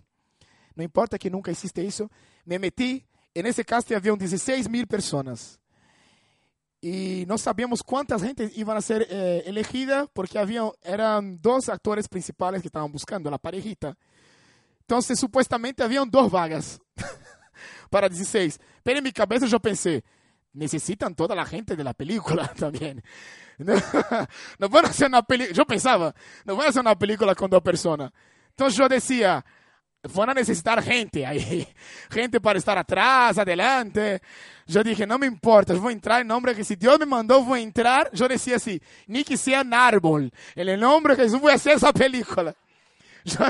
[0.75, 2.09] No importa que nunca hiciste eso.
[2.43, 3.05] Me metí.
[3.33, 5.59] En ese casting había 16 mil personas
[6.81, 12.07] y no sabíamos cuántas gente iban a ser eh, elegida porque había, eran dos actores
[12.07, 13.97] principales que estaban buscando, la parejita.
[14.81, 16.79] Entonces, supuestamente, habían dos vagas
[17.89, 18.59] para 16.
[18.83, 20.03] Pero en mi cabeza yo pensé,
[20.53, 23.03] necesitan toda la gente de la película también.
[23.57, 23.73] No,
[24.59, 26.13] no van a hacer una película, yo pensaba,
[26.45, 28.11] no van a hacer una película con dos personas.
[28.49, 29.43] Entonces yo decía,
[30.13, 31.67] van a necesitar gente ahí,
[32.09, 34.21] gente para estar atrás, adelante.
[34.65, 37.05] Yo dije, no me importa, yo voy a entrar en nombre que si Dios me
[37.05, 38.09] mandó, voy a entrar.
[38.13, 41.55] Yo decía así, ni que sea un árbol, en el nombre de Jesús voy a
[41.55, 42.53] hacer esa película.
[43.23, 43.45] Yo,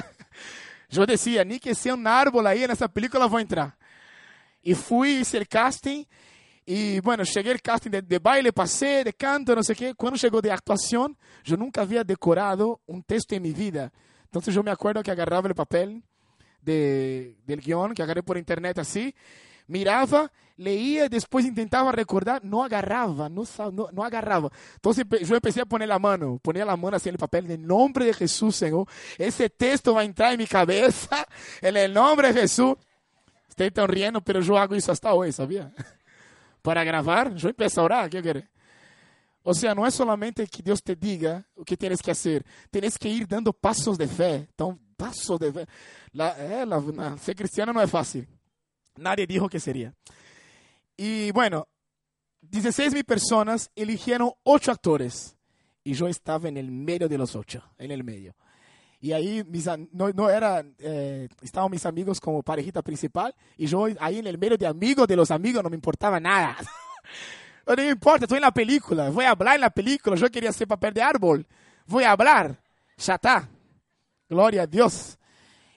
[0.89, 3.77] yo decía, ni que sea un árbol ahí en esa película, voy a entrar.
[4.67, 6.03] Y fui, hice el casting.
[6.65, 9.93] Y bueno, llegué al casting de, de baile, pasé, de canto, no sé qué.
[9.93, 13.93] Cuando llegó de actuación, yo nunca había decorado un texto en mi vida.
[14.25, 16.03] Entonces yo me acuerdo que agarraba el papel
[16.61, 19.15] de, del guion que agarré por internet así,
[19.67, 24.49] miraba, leía y después intentaba recordar, no agarraba, no, sa- no, no agarraba.
[24.75, 27.51] Entonces empe- yo empecé a la mano, ponía la mano así en el papel, en
[27.61, 28.85] el nombre de Jesús, Señor,
[29.17, 31.25] ese texto va a entrar en mi cabeza,
[31.61, 32.75] en el nombre de Jesús.
[33.57, 35.73] Ustedes están riendo, pero yo hago eso hasta hoy, ¿sabía?
[36.61, 38.43] Para grabar, yo empiezo a orar, ¿qué quieres?
[39.41, 42.99] O sea, no es solamente que Dios te diga o que tienes que hacer, tienes
[42.99, 44.47] que ir dando pasos de fe.
[44.51, 45.65] Então, pasos de fe.
[46.11, 48.27] La, eh, la- na- ser cristiano no es fácil.
[48.97, 49.91] Nadie dijo que sería.
[50.95, 51.67] Y bueno,
[52.41, 55.35] 16 mil personas eligieron 8 actores.
[55.83, 58.35] Y yo estaba en el medio de los 8, en el medio.
[58.99, 63.33] Y ahí mis, no, no era, eh, estaban mis amigos como parejita principal.
[63.55, 66.57] Y yo ahí en el medio de amigos de los amigos no me importaba nada.
[67.67, 70.51] No me importa, estoy en la película, voy a hablar en la película, yo quería
[70.51, 71.45] hacer papel de árbol,
[71.85, 72.57] voy a hablar,
[72.95, 73.49] ya está,
[74.29, 75.19] gloria a Dios.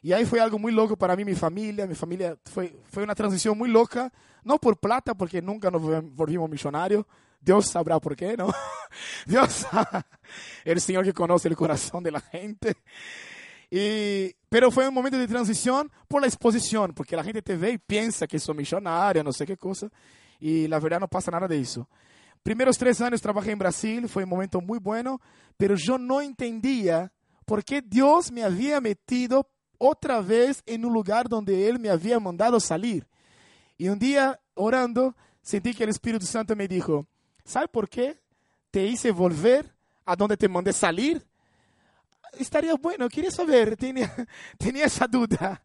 [0.01, 3.17] Y ahí fue algo muy loco para mí, mi familia, mi familia, fue, fue una
[3.17, 4.13] transición muy loca,
[4.45, 5.83] no por plata, porque nunca nos
[6.15, 7.05] volvimos millonarios,
[7.41, 8.53] Dios sabrá por qué, ¿no?
[9.27, 9.67] Dios,
[10.65, 12.77] el Señor que conoce el corazón de la gente.
[13.71, 17.73] Y, pero fue un momento de transición por la exposición, porque la gente te ve
[17.73, 19.89] y piensa que soy millonario, no sé qué cosa,
[20.41, 21.89] y la verdad no pasa nada de eso.
[22.43, 25.21] Primeros tres años trabajé en Brasil, fue un momento muy bueno,
[25.57, 27.13] pero yo no entendía
[27.45, 32.19] por qué Dios me había metido otra vez en un lugar donde Él me había
[32.19, 33.07] mandado salir.
[33.79, 37.07] Y un día, orando, sentí que el Espíritu Santo me dijo,
[37.51, 38.17] ¿sabe por qué
[38.71, 39.71] te hice volver
[40.05, 41.25] a donde te mandé salir?
[42.39, 44.13] estaría bueno, quería saber, tenía,
[44.57, 45.61] tenía esa duda.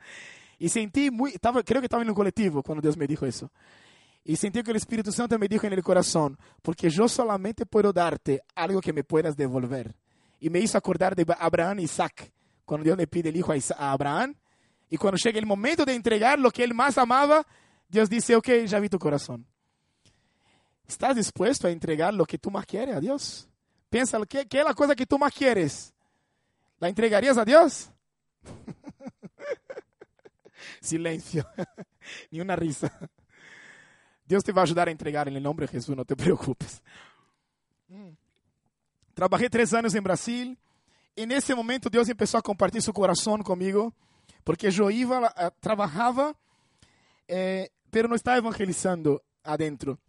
[0.58, 3.52] Y sentí muy, estaba, creo que estaba en un colectivo cuando Dios me dijo eso.
[4.24, 7.94] Y sentí que el Espíritu Santo me dijo en el corazón, porque yo solamente puedo
[7.94, 9.94] darte algo que me puedas devolver.
[10.40, 12.32] Y me hizo acordar de Abraham y Isaac,
[12.66, 14.34] cuando Dios le pide el hijo a, Isa- a Abraham.
[14.90, 17.46] Y cuando llega el momento de entregar lo que él más amaba,
[17.88, 19.46] Dios dice, ok, ya vi tu corazón.
[20.88, 23.48] ¿Estás dispuesto a entregar lo que tú más quieres a Dios?
[23.90, 25.94] Piensa, ¿qué, qué es la cosa que tú más quieres?
[26.80, 27.90] ¿La entregarías a Dios?
[30.82, 31.48] Silencio.
[32.32, 32.92] Ni una risa.
[34.26, 36.82] Dios te va a ayudar a entregar en el nombre de Jesús, no te preocupes.
[39.14, 40.58] Trabajé tres años en Brasil.
[41.16, 43.94] En ese momento Dios empezó a compartir su corazón conmigo,
[44.44, 46.36] porque yo iba, trabajaba,
[47.28, 50.00] eh, pero no estaba evangelizando adentro.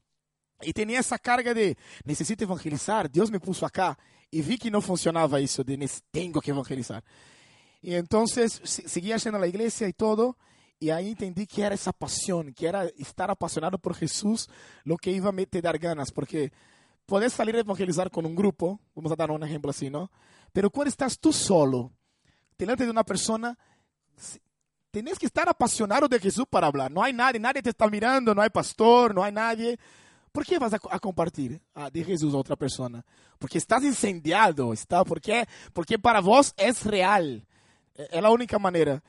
[0.63, 3.99] Y tenía esa carga de, necesito evangelizar, Dios me puso acá.
[4.31, 7.05] Y vi que no funcionaba eso de, "Nes- tengo que evangelizar.
[7.83, 10.37] Y entonces se- seguía yendo a la iglesia y todo,
[10.81, 14.49] y ahí entendí que era esa pasión, que era estar apasionado por Jesús,
[14.85, 16.53] lo que iba a me te dar ganas, porque
[17.07, 20.11] puedes salir a evangelizar con un grupo, vamos a dar un ejemplo así, ¿no?
[20.53, 21.93] Pero cuando estás tú solo,
[22.59, 23.57] delante de una persona,
[24.17, 24.41] si-
[24.91, 26.91] tenés que estar apasionado de Jesús para hablar.
[26.91, 29.79] No hay nadie, nadie te está mirando, no hay pastor, no hay nadie.
[30.37, 33.03] ¿Por qué vas a, a compartir de Jesús a otra persona?
[33.39, 37.41] Porque estás incendiado, está, porque, porque para vos es real.
[37.95, 39.03] É é a única maneira.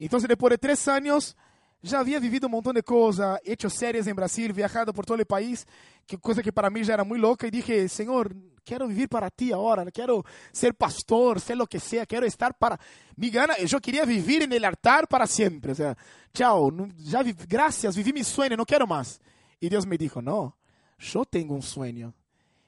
[0.00, 1.36] Então, depois de três anos,
[1.84, 5.24] já havia vivido um montão de coisas, hecho séries em Brasil, viajado por todo o
[5.24, 5.64] país,
[6.04, 9.30] que coisa que para mim já era muito louca, e dije, Senhor, quero viver para
[9.30, 12.76] ti agora, quero ser pastor, ser lo que sea, quero estar para...
[13.16, 15.76] Me gana, eu queria viver no altar para sempre, o
[16.32, 19.20] tchau, já vi, graças, vivi meu sonho, não quero mais.
[19.60, 20.52] E Deus me dijo, não,
[21.14, 22.14] eu tenho um sonho.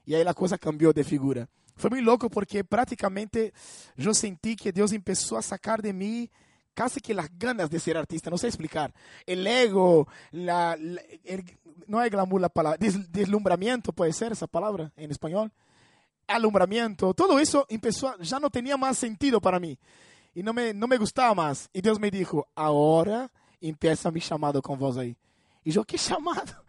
[0.06, 1.48] E aí a coisa cambiou de figura.
[1.76, 3.52] Foi muito louco porque praticamente
[3.96, 6.28] eu senti que Deus começou a sacar de mim
[6.74, 8.92] casi que las ganas de ser artista, no sé explicar.
[9.26, 11.44] El ego, la, la el,
[11.86, 15.52] no hay glamour la palabra, des, deslumbramiento puede ser esa palabra en español.
[16.26, 19.78] Alumbramiento, todo eso empezó, ya no tenía más sentido para mí.
[20.34, 21.68] Y no me, no me gustaba más.
[21.72, 23.30] Y Dios me dijo, ahora
[23.60, 25.16] empieza mi llamado con vos ahí.
[25.62, 26.64] Y yo, ¿qué llamado?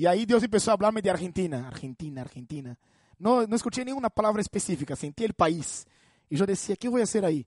[0.00, 2.74] Y ahí Dios empezó a hablarme de Argentina, Argentina, Argentina.
[3.18, 5.86] No, no escuché ninguna palabra específica, sentí el país.
[6.30, 7.46] Y yo decía, ¿qué voy a hacer ahí?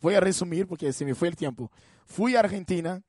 [0.00, 1.72] voy a resumir porque se me fue el tiempo.
[2.06, 3.02] Fui a Argentina,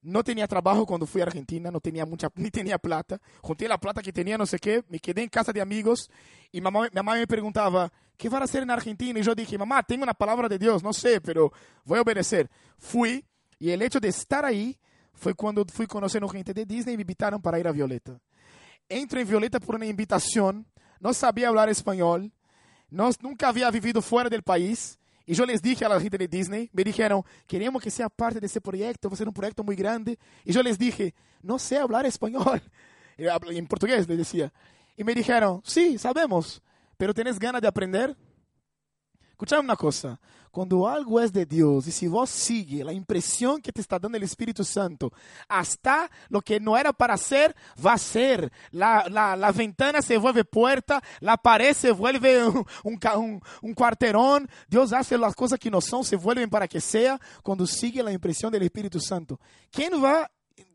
[0.00, 3.20] no tenía trabajo cuando fui a Argentina, no tenía mucha, ni tenía plata.
[3.42, 6.10] Junté la plata que tenía, no sé qué, me quedé en casa de amigos
[6.50, 9.20] y mamá, mi mamá me preguntaba, ¿qué vas a hacer en Argentina?
[9.20, 11.52] Y yo dije, mamá, tengo una palabra de no sé, pero
[11.84, 12.48] voy a obedecer.
[12.78, 13.26] Fui
[13.58, 14.74] y el hecho de estar ahí
[15.16, 18.18] fue cuando fui conociendo gente de Disney y me invitaron para ir a Violeta.
[18.88, 20.66] Entro en Violeta por una invitación,
[21.00, 22.30] no sabía hablar español,
[22.88, 26.28] no, nunca había vivido fuera del país y yo les dije a la gente de
[26.28, 29.64] Disney, me dijeron, queremos que sea parte de ese proyecto, va a ser un proyecto
[29.64, 30.16] muy grande.
[30.44, 32.62] Y yo les dije, no sé hablar español.
[33.18, 34.52] En portugués les decía.
[34.94, 36.62] Y me dijeron, sí, sabemos,
[36.98, 38.14] pero ¿tenés ganas de aprender?
[39.36, 40.18] Escuchame una cosa,
[40.50, 44.16] cuando algo es de Dios y si vos sigue la impresión que te está dando
[44.16, 45.12] el Espíritu Santo,
[45.46, 48.50] hasta lo que no era para ser, va a ser.
[48.70, 54.48] La, la, la ventana se vuelve puerta, la pared se vuelve un, un, un, cuarterón.
[54.68, 58.12] Dios hace las cosas que no son, se vuelven para que sea, cuando sigue la
[58.12, 59.38] impresión del Espíritu Santo.
[59.70, 60.30] ¿Quién va,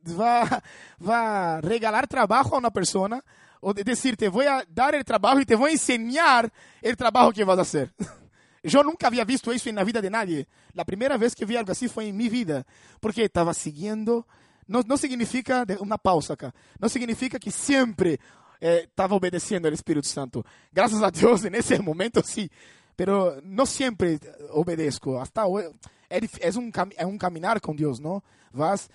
[0.08, 0.64] va,
[1.04, 3.26] va a regalar trabajo a una persona?
[3.60, 7.32] O decir, te voy a dar el trabajo y te voy a enseñar el trabajo
[7.32, 7.92] que vas a hacer.
[8.64, 10.48] Eu nunca havia visto isso na vida de nadie.
[10.78, 12.66] A primeira vez que vi algo assim foi em minha vida,
[13.00, 14.26] porque estava seguindo.
[14.68, 16.54] Não, não significa uma pausa acá.
[16.80, 18.20] Não significa que sempre
[18.62, 20.46] estava eh, obedecendo ao Espírito Santo.
[20.72, 22.48] Graças a Deus, nesse momento sim.
[22.96, 24.20] Pero não sempre
[24.52, 25.00] obedeço.
[25.10, 25.72] Hoje,
[26.10, 28.22] é, é, um, é um caminhar com Deus, não?
[28.52, 28.90] Vas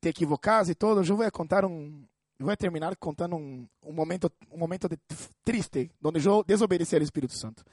[0.00, 1.04] te equivocas e todo.
[1.04, 2.04] Eu vou contar um,
[2.38, 4.98] vou terminar contando um, um momento, um momento de,
[5.44, 7.64] triste, onde eu desobedeci ao Espírito Santo.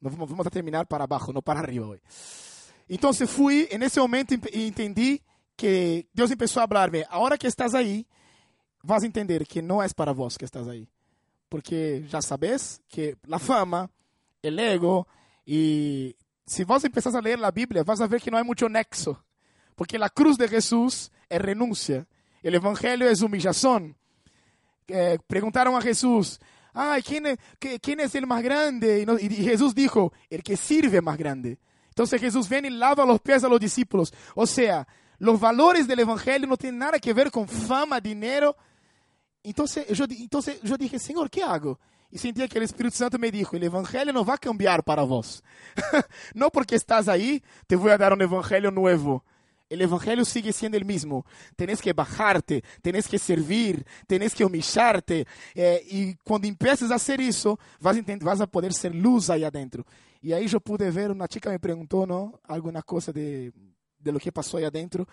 [0.00, 2.00] Vamos, vamos a terminar para abajo, no para arriba hoy.
[2.88, 5.22] Entonces fui, en ese momento entendí
[5.56, 8.06] que Dios empezó a hablarme, ahora que estás ahí,
[8.82, 10.88] vas a entender que no es para vos que estás ahí.
[11.48, 13.90] Porque ya sabes que la fama,
[14.42, 15.06] el ego,
[15.44, 16.14] y
[16.46, 19.22] si vos empezás a leer la Biblia, vas a ver que no hay mucho nexo.
[19.74, 22.06] Porque la cruz de Jesús es renuncia,
[22.42, 23.96] el Evangelio es humillación.
[24.86, 26.40] Eh, preguntaron a Jesús,
[26.78, 27.38] ay, ¿quién es,
[27.82, 29.00] ¿quién es el más grande?
[29.00, 31.58] Y, no, y, Jesús dijo, el que sirve más grande.
[31.88, 34.14] Entonces Jesús viene y lava los pies a los discípulos.
[34.36, 34.86] O sea,
[35.18, 38.56] los valores del Evangelio no tienen nada que ver con fama, dinero.
[39.42, 41.80] Entonces yo, entonces yo dije, Señor, ¿qué hago?
[42.10, 45.02] Y sentía que el Espíritu Santo me dijo, el Evangelio no va a cambiar para
[45.02, 45.42] vos.
[46.34, 49.24] no porque estás ahí, te voy a dar un Evangelio nuevo.
[49.68, 51.26] El Evangelio sigue siendo el mismo.
[51.54, 55.26] Tenés que bajarte, tenés que servir, tenés que humillarte.
[55.54, 59.44] Eh, y cuando empieces a hacer eso, vas a, vas a poder ser luz ahí
[59.44, 59.84] adentro.
[60.20, 62.40] Y ahí yo pude ver, una chica me preguntó, ¿no?
[62.44, 63.52] Alguna cosa de,
[63.98, 65.06] de lo que pasó ahí adentro.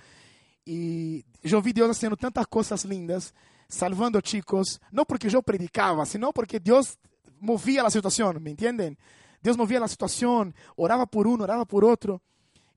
[0.63, 3.33] Y yo vi Dios haciendo tantas cosas lindas,
[3.67, 6.97] salvando chicos, no porque yo predicaba, sino porque Dios
[7.39, 8.97] movía la situación, ¿me entienden?
[9.43, 12.21] Dios movía la situación, oraba por uno, oraba por otro.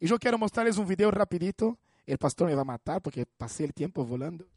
[0.01, 1.77] E eu quero mostrar-lhes um vídeo rapidito.
[2.07, 4.49] O pastor me vai matar porque passei o tempo volando.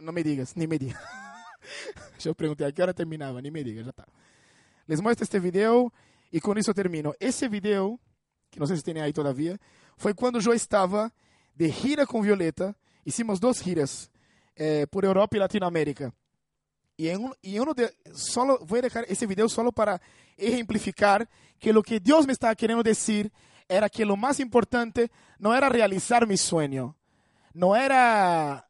[0.00, 1.00] Não me digas, nem me digas.
[2.24, 4.06] eu perguntei a que hora terminava, nem me digas, já está.
[4.86, 5.90] Les mostro este vídeo
[6.32, 7.14] e com isso termino.
[7.18, 7.98] Esse vídeo,
[8.50, 9.58] que não sei se tem aí todavia,
[9.96, 11.10] foi quando eu estava
[11.54, 12.76] de gira com Violeta.
[13.06, 14.10] Hicimos duas giras
[14.56, 16.12] eh, por Europa e Latinoamérica.
[16.96, 20.00] Y en, y uno de, solo voy a dejar ese video solo para
[20.36, 21.28] ejemplificar
[21.58, 23.32] que lo que Dios me estaba queriendo decir
[23.68, 26.96] era que lo más importante no era realizar mi sueño,
[27.52, 28.62] no era...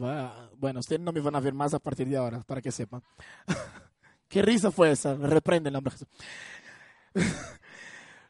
[0.00, 2.70] Va, bueno, ustedes no me van a ver más a partir de ahora, para que
[2.70, 3.02] sepan.
[4.28, 5.14] ¿Qué risa fue esa?
[5.14, 6.06] Reprende el nombre de
[7.18, 7.34] Jesús.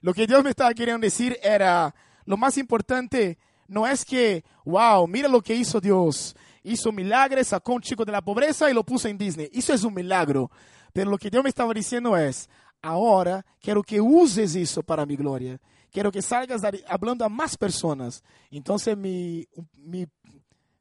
[0.01, 1.95] lo que Dios me estaba queriendo decir era,
[2.25, 3.39] lo más importante
[3.69, 6.35] no es que, wow, mira lo que hizo Dios,
[6.73, 9.49] hizo milagres, sacó un chico de la pobreza y lo puso en Disney.
[9.53, 10.51] Eso es un milagro.
[10.93, 12.49] Pero lo que Dios me estaba diciendo es,
[12.83, 15.59] ahora quiero que uses eso para mi gloria.
[15.91, 18.23] Quiero que salgas hablando a más personas.
[18.51, 19.47] Entonces mi,
[19.79, 20.07] mi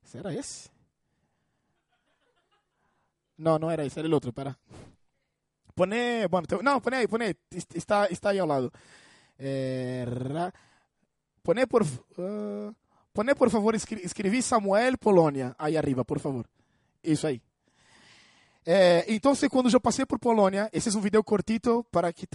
[0.04, 0.70] ¿será ese?
[3.38, 4.58] No, no era ese, era el otro, para.
[5.74, 8.72] Pone, bueno, te- no, pone ahí, pone ahí, est- está, está ahí al lado.
[9.38, 10.54] Eh, ra-
[11.42, 12.72] pone por, uh,
[13.16, 16.46] pone por favor, escribí Samuel Polônia aí arriba, por favor.
[17.02, 17.42] Isso aí.
[18.66, 22.28] É, então, quando eu passei por Polônia, esse é um vídeo cortito para que,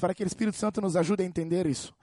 [0.00, 1.94] para que o Espírito Santo nos ajude a entender isso.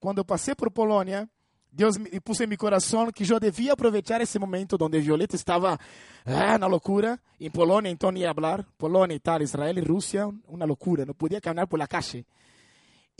[0.00, 1.28] Quando eu passei por Polônia,
[1.70, 5.78] Deus me pôs em meu coração que eu devia aproveitar esse momento onde Violeta estava
[6.24, 7.20] ah, na loucura.
[7.38, 8.64] Em Polônia, então, ia falar.
[8.78, 11.04] Polônia, Itália, Israel Rússia, uma loucura.
[11.04, 12.24] Não podia caminhar por la calle.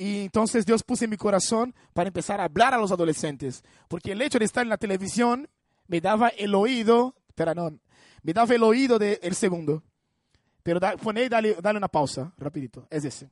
[0.03, 3.63] Y entonces Dios puso en mi corazón para empezar a hablar a los adolescentes.
[3.87, 5.49] Porque el hecho de estar en la televisión
[5.87, 7.71] me daba el oído, espera, no,
[8.25, 9.85] me daba el oído del el segundo.
[10.65, 13.31] Pero da, poné y dale, dale una pausa, rapidito, es ese.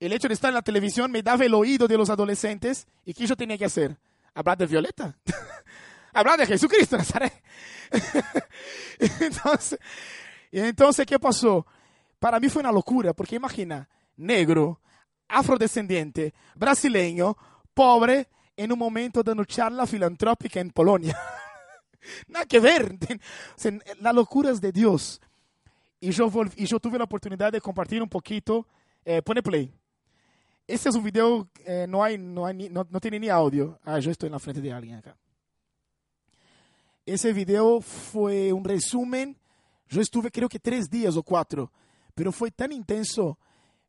[0.00, 2.86] El hecho de estar en la televisión me daba el oído de los adolescentes.
[3.04, 3.94] ¿Y qué yo tenía que hacer?
[4.32, 5.18] Hablar de Violeta.
[6.14, 7.34] Hablar de Jesucristo, Nazaret.
[9.20, 9.78] entonces,
[10.50, 11.66] entonces, ¿qué pasó?
[12.18, 13.86] Para mí fue una locura, porque imagina,
[14.16, 14.80] negro,
[15.32, 17.36] afrodescendiente, brasileño,
[17.74, 21.18] pobre, en un momento dando charla filantrópica en Polonia.
[22.28, 22.96] Nada que ver.
[23.56, 25.20] O sea, la locura es de Dios.
[26.00, 28.66] Y yo, volví- y yo tuve la oportunidad de compartir un poquito.
[29.04, 29.72] Eh, pone play.
[30.66, 33.78] Este es un video, eh, no, hay, no, hay ni- no, no tiene ni audio.
[33.84, 35.16] Ah, yo estoy en la frente de alguien acá.
[37.04, 39.36] Ese video fue un resumen.
[39.88, 41.70] Yo estuve creo que tres días o cuatro,
[42.14, 43.38] pero fue tan intenso.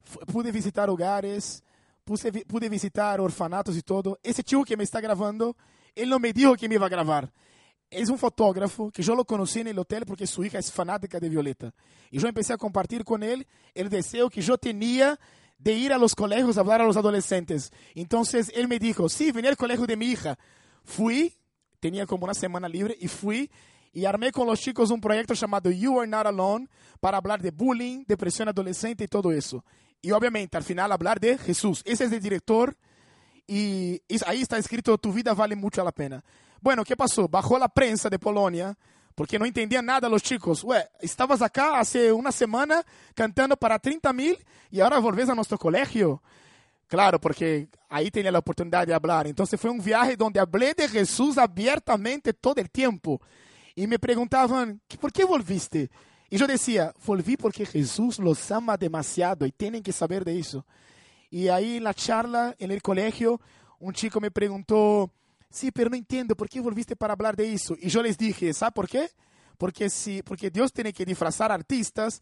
[0.03, 1.63] Fu- Pude visitar hogares,
[2.03, 4.19] pude, vi- pude visitar orfanatos y todo.
[4.23, 5.55] Ese chico que me está grabando,
[5.95, 7.31] él no me dijo que me iba a grabar.
[7.89, 11.19] Es un fotógrafo que yo lo conocí en el hotel porque su hija es fanática
[11.19, 11.73] de Violeta.
[12.09, 13.45] Y yo empecé a compartir con él
[13.75, 15.19] el deseo que yo tenía
[15.59, 17.71] de ir a los colegios a hablar a los adolescentes.
[17.93, 20.37] Entonces él me dijo, sí, vení al colegio de mi hija.
[20.83, 21.35] Fui,
[21.79, 23.49] tenía como una semana libre y fui
[23.93, 26.67] y armé con los chicos un proyecto llamado You Are Not Alone
[26.99, 29.63] para hablar de bullying, depresión adolescente y todo eso.
[30.03, 31.81] Y obviamente al final hablar de Jesús.
[31.85, 32.75] Ese es el director
[33.47, 36.23] y, y ahí está escrito tu vida vale mucho la pena.
[36.61, 37.27] Bueno, ¿qué pasó?
[37.27, 38.77] Bajó la prensa de Polonia
[39.15, 40.63] porque no entendían nada los chicos.
[40.63, 42.83] Ué, estabas acá hace una semana
[43.15, 44.37] cantando para 30 mil
[44.69, 46.21] y ahora volvés a nuestro colegio.
[46.87, 49.25] Claro, porque ahí tenía la oportunidad de hablar.
[49.27, 53.21] Entonces fue un viaje donde hablé de Jesús abiertamente todo el tiempo.
[53.73, 55.89] Y me preguntaban, ¿por qué volviste?
[56.33, 60.65] Y yo decía, volví porque Jesús los ama demasiado y tienen que saber de eso.
[61.29, 63.39] Y ahí en la charla, en el colegio,
[63.79, 65.11] un chico me preguntó,
[65.51, 67.75] sí, pero no entiendo, ¿por qué volviste para hablar de eso?
[67.79, 69.09] Y yo les dije, ¿sabe por qué?
[69.59, 72.19] Porque, si, porque Dios tiene que disfrazar artistas,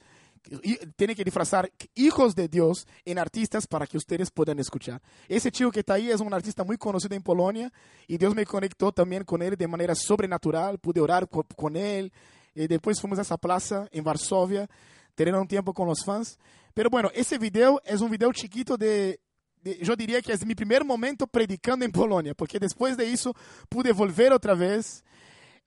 [0.97, 5.01] tiene que disfrazar hijos de Dios en artistas para que ustedes puedan escuchar.
[5.29, 7.71] Ese chico que está ahí es un artista muy conocido en Polonia
[8.07, 12.11] y Dios me conectó también con él de manera sobrenatural, pude orar co- con él
[12.55, 14.67] y después fuimos a esa plaza en Varsovia,
[15.15, 16.37] tener un tiempo con los fans.
[16.73, 19.19] Pero bueno, ese video es un video chiquito de,
[19.61, 23.33] de- yo diría que es mi primer momento predicando en Polonia, porque después de eso
[23.69, 25.03] pude volver otra vez,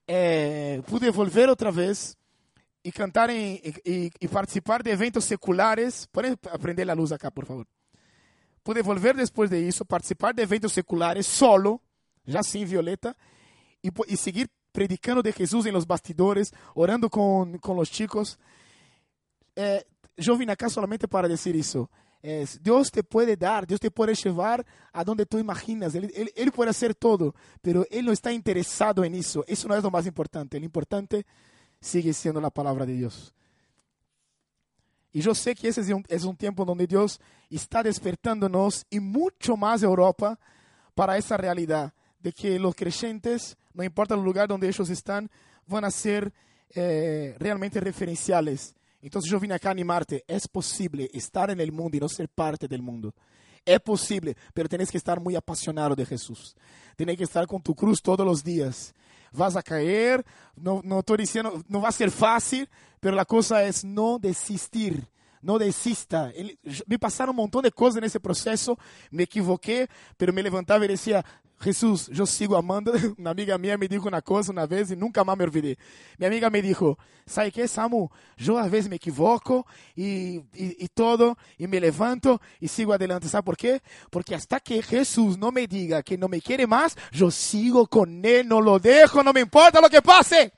[0.06, 2.16] eh, pude volver otra vez
[2.82, 6.06] y cantar en- y, y- y participar de eventos seculares.
[6.12, 7.66] Pueden aprender la luz acá, por favor.
[8.62, 11.82] Pude volver después de eso, participar de eventos seculares solo,
[12.24, 13.14] ya sin Violeta,
[13.82, 18.40] y, po- y seguir predicando de Jesús en los bastidores, orando con, con los chicos.
[19.54, 19.84] Eh,
[20.16, 21.88] yo vine acá solamente para decir eso.
[22.20, 25.94] Es, Dios te puede dar, Dios te puede llevar a donde tú imaginas.
[25.94, 29.44] Él, él- él puede hacer todo, pero Él no está interesado en eso.
[29.46, 30.58] Eso no es lo más importante.
[30.58, 31.24] Lo importante
[31.80, 33.32] sigue siendo la palabra de Dios.
[35.12, 38.98] Y yo sé que ese es un, es un tiempo donde Dios está despertándonos y
[38.98, 40.36] mucho más Europa
[40.96, 45.30] para esa realidad de que los creyentes, no importa el lugar donde ellos están,
[45.66, 46.32] van a ser
[46.74, 48.74] eh, realmente referenciales.
[49.02, 50.24] Entonces yo vine acá a animarte.
[50.26, 53.14] Es posible estar en el mundo y no ser parte del mundo.
[53.66, 56.54] Es posible, pero tienes que estar muy apasionado de Jesús.
[56.96, 58.94] Tienes que estar con tu cruz todos los días.
[59.32, 60.24] Vas a caer,
[60.54, 62.68] no, no estoy diciendo, no va a ser fácil,
[63.00, 65.06] pero la cosa es no desistir.
[65.40, 66.30] No desista.
[66.30, 68.78] Ele- me pasaron un montón de cosas en ese proceso,
[69.10, 71.22] me equivoqué, pero me levantaba y decía,
[71.60, 72.92] Jesús, yo sigo amando.
[73.18, 75.78] Una amiga mía me dijo una cosa una vez y nunca más me olvidé.
[76.18, 78.08] Mi amiga me dijo, ¿sabe qué, Samu?
[78.36, 83.28] Yo a veces me equivoco y, y, y todo, y me levanto y sigo adelante.
[83.28, 83.82] ¿Sabe por qué?
[84.10, 88.24] Porque hasta que Jesús no me diga que no me quiere más, yo sigo con
[88.24, 90.52] Él, no lo dejo, no me importa lo que pase.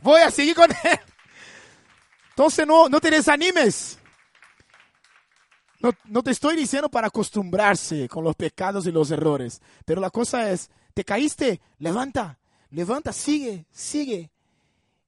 [0.00, 0.98] Voy a seguir con Él.
[2.30, 3.98] Entonces no, no te desanimes.
[5.80, 10.10] No, no, te estoy diciendo para acostumbrarse con los pecados y los errores, pero la
[10.10, 12.38] cosa es, te caíste, levanta,
[12.70, 14.30] levanta, sigue, sigue.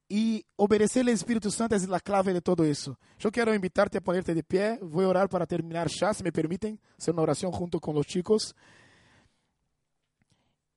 [0.09, 2.99] Y obedecer al Espíritu Santo es la clave de todo eso.
[3.19, 6.33] Yo quiero invitarte a ponerte de pie, voy a orar para terminar ya, si me
[6.33, 8.57] permiten, hacer una oración junto con los chicos.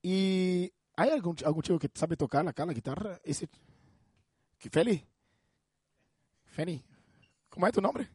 [0.03, 3.49] Y hay algún, algún chico que sabe tocar acá la guitarra, ese...
[4.57, 5.03] Feli?
[6.45, 6.83] Feni,
[7.49, 8.09] ¿cómo es tu nombre?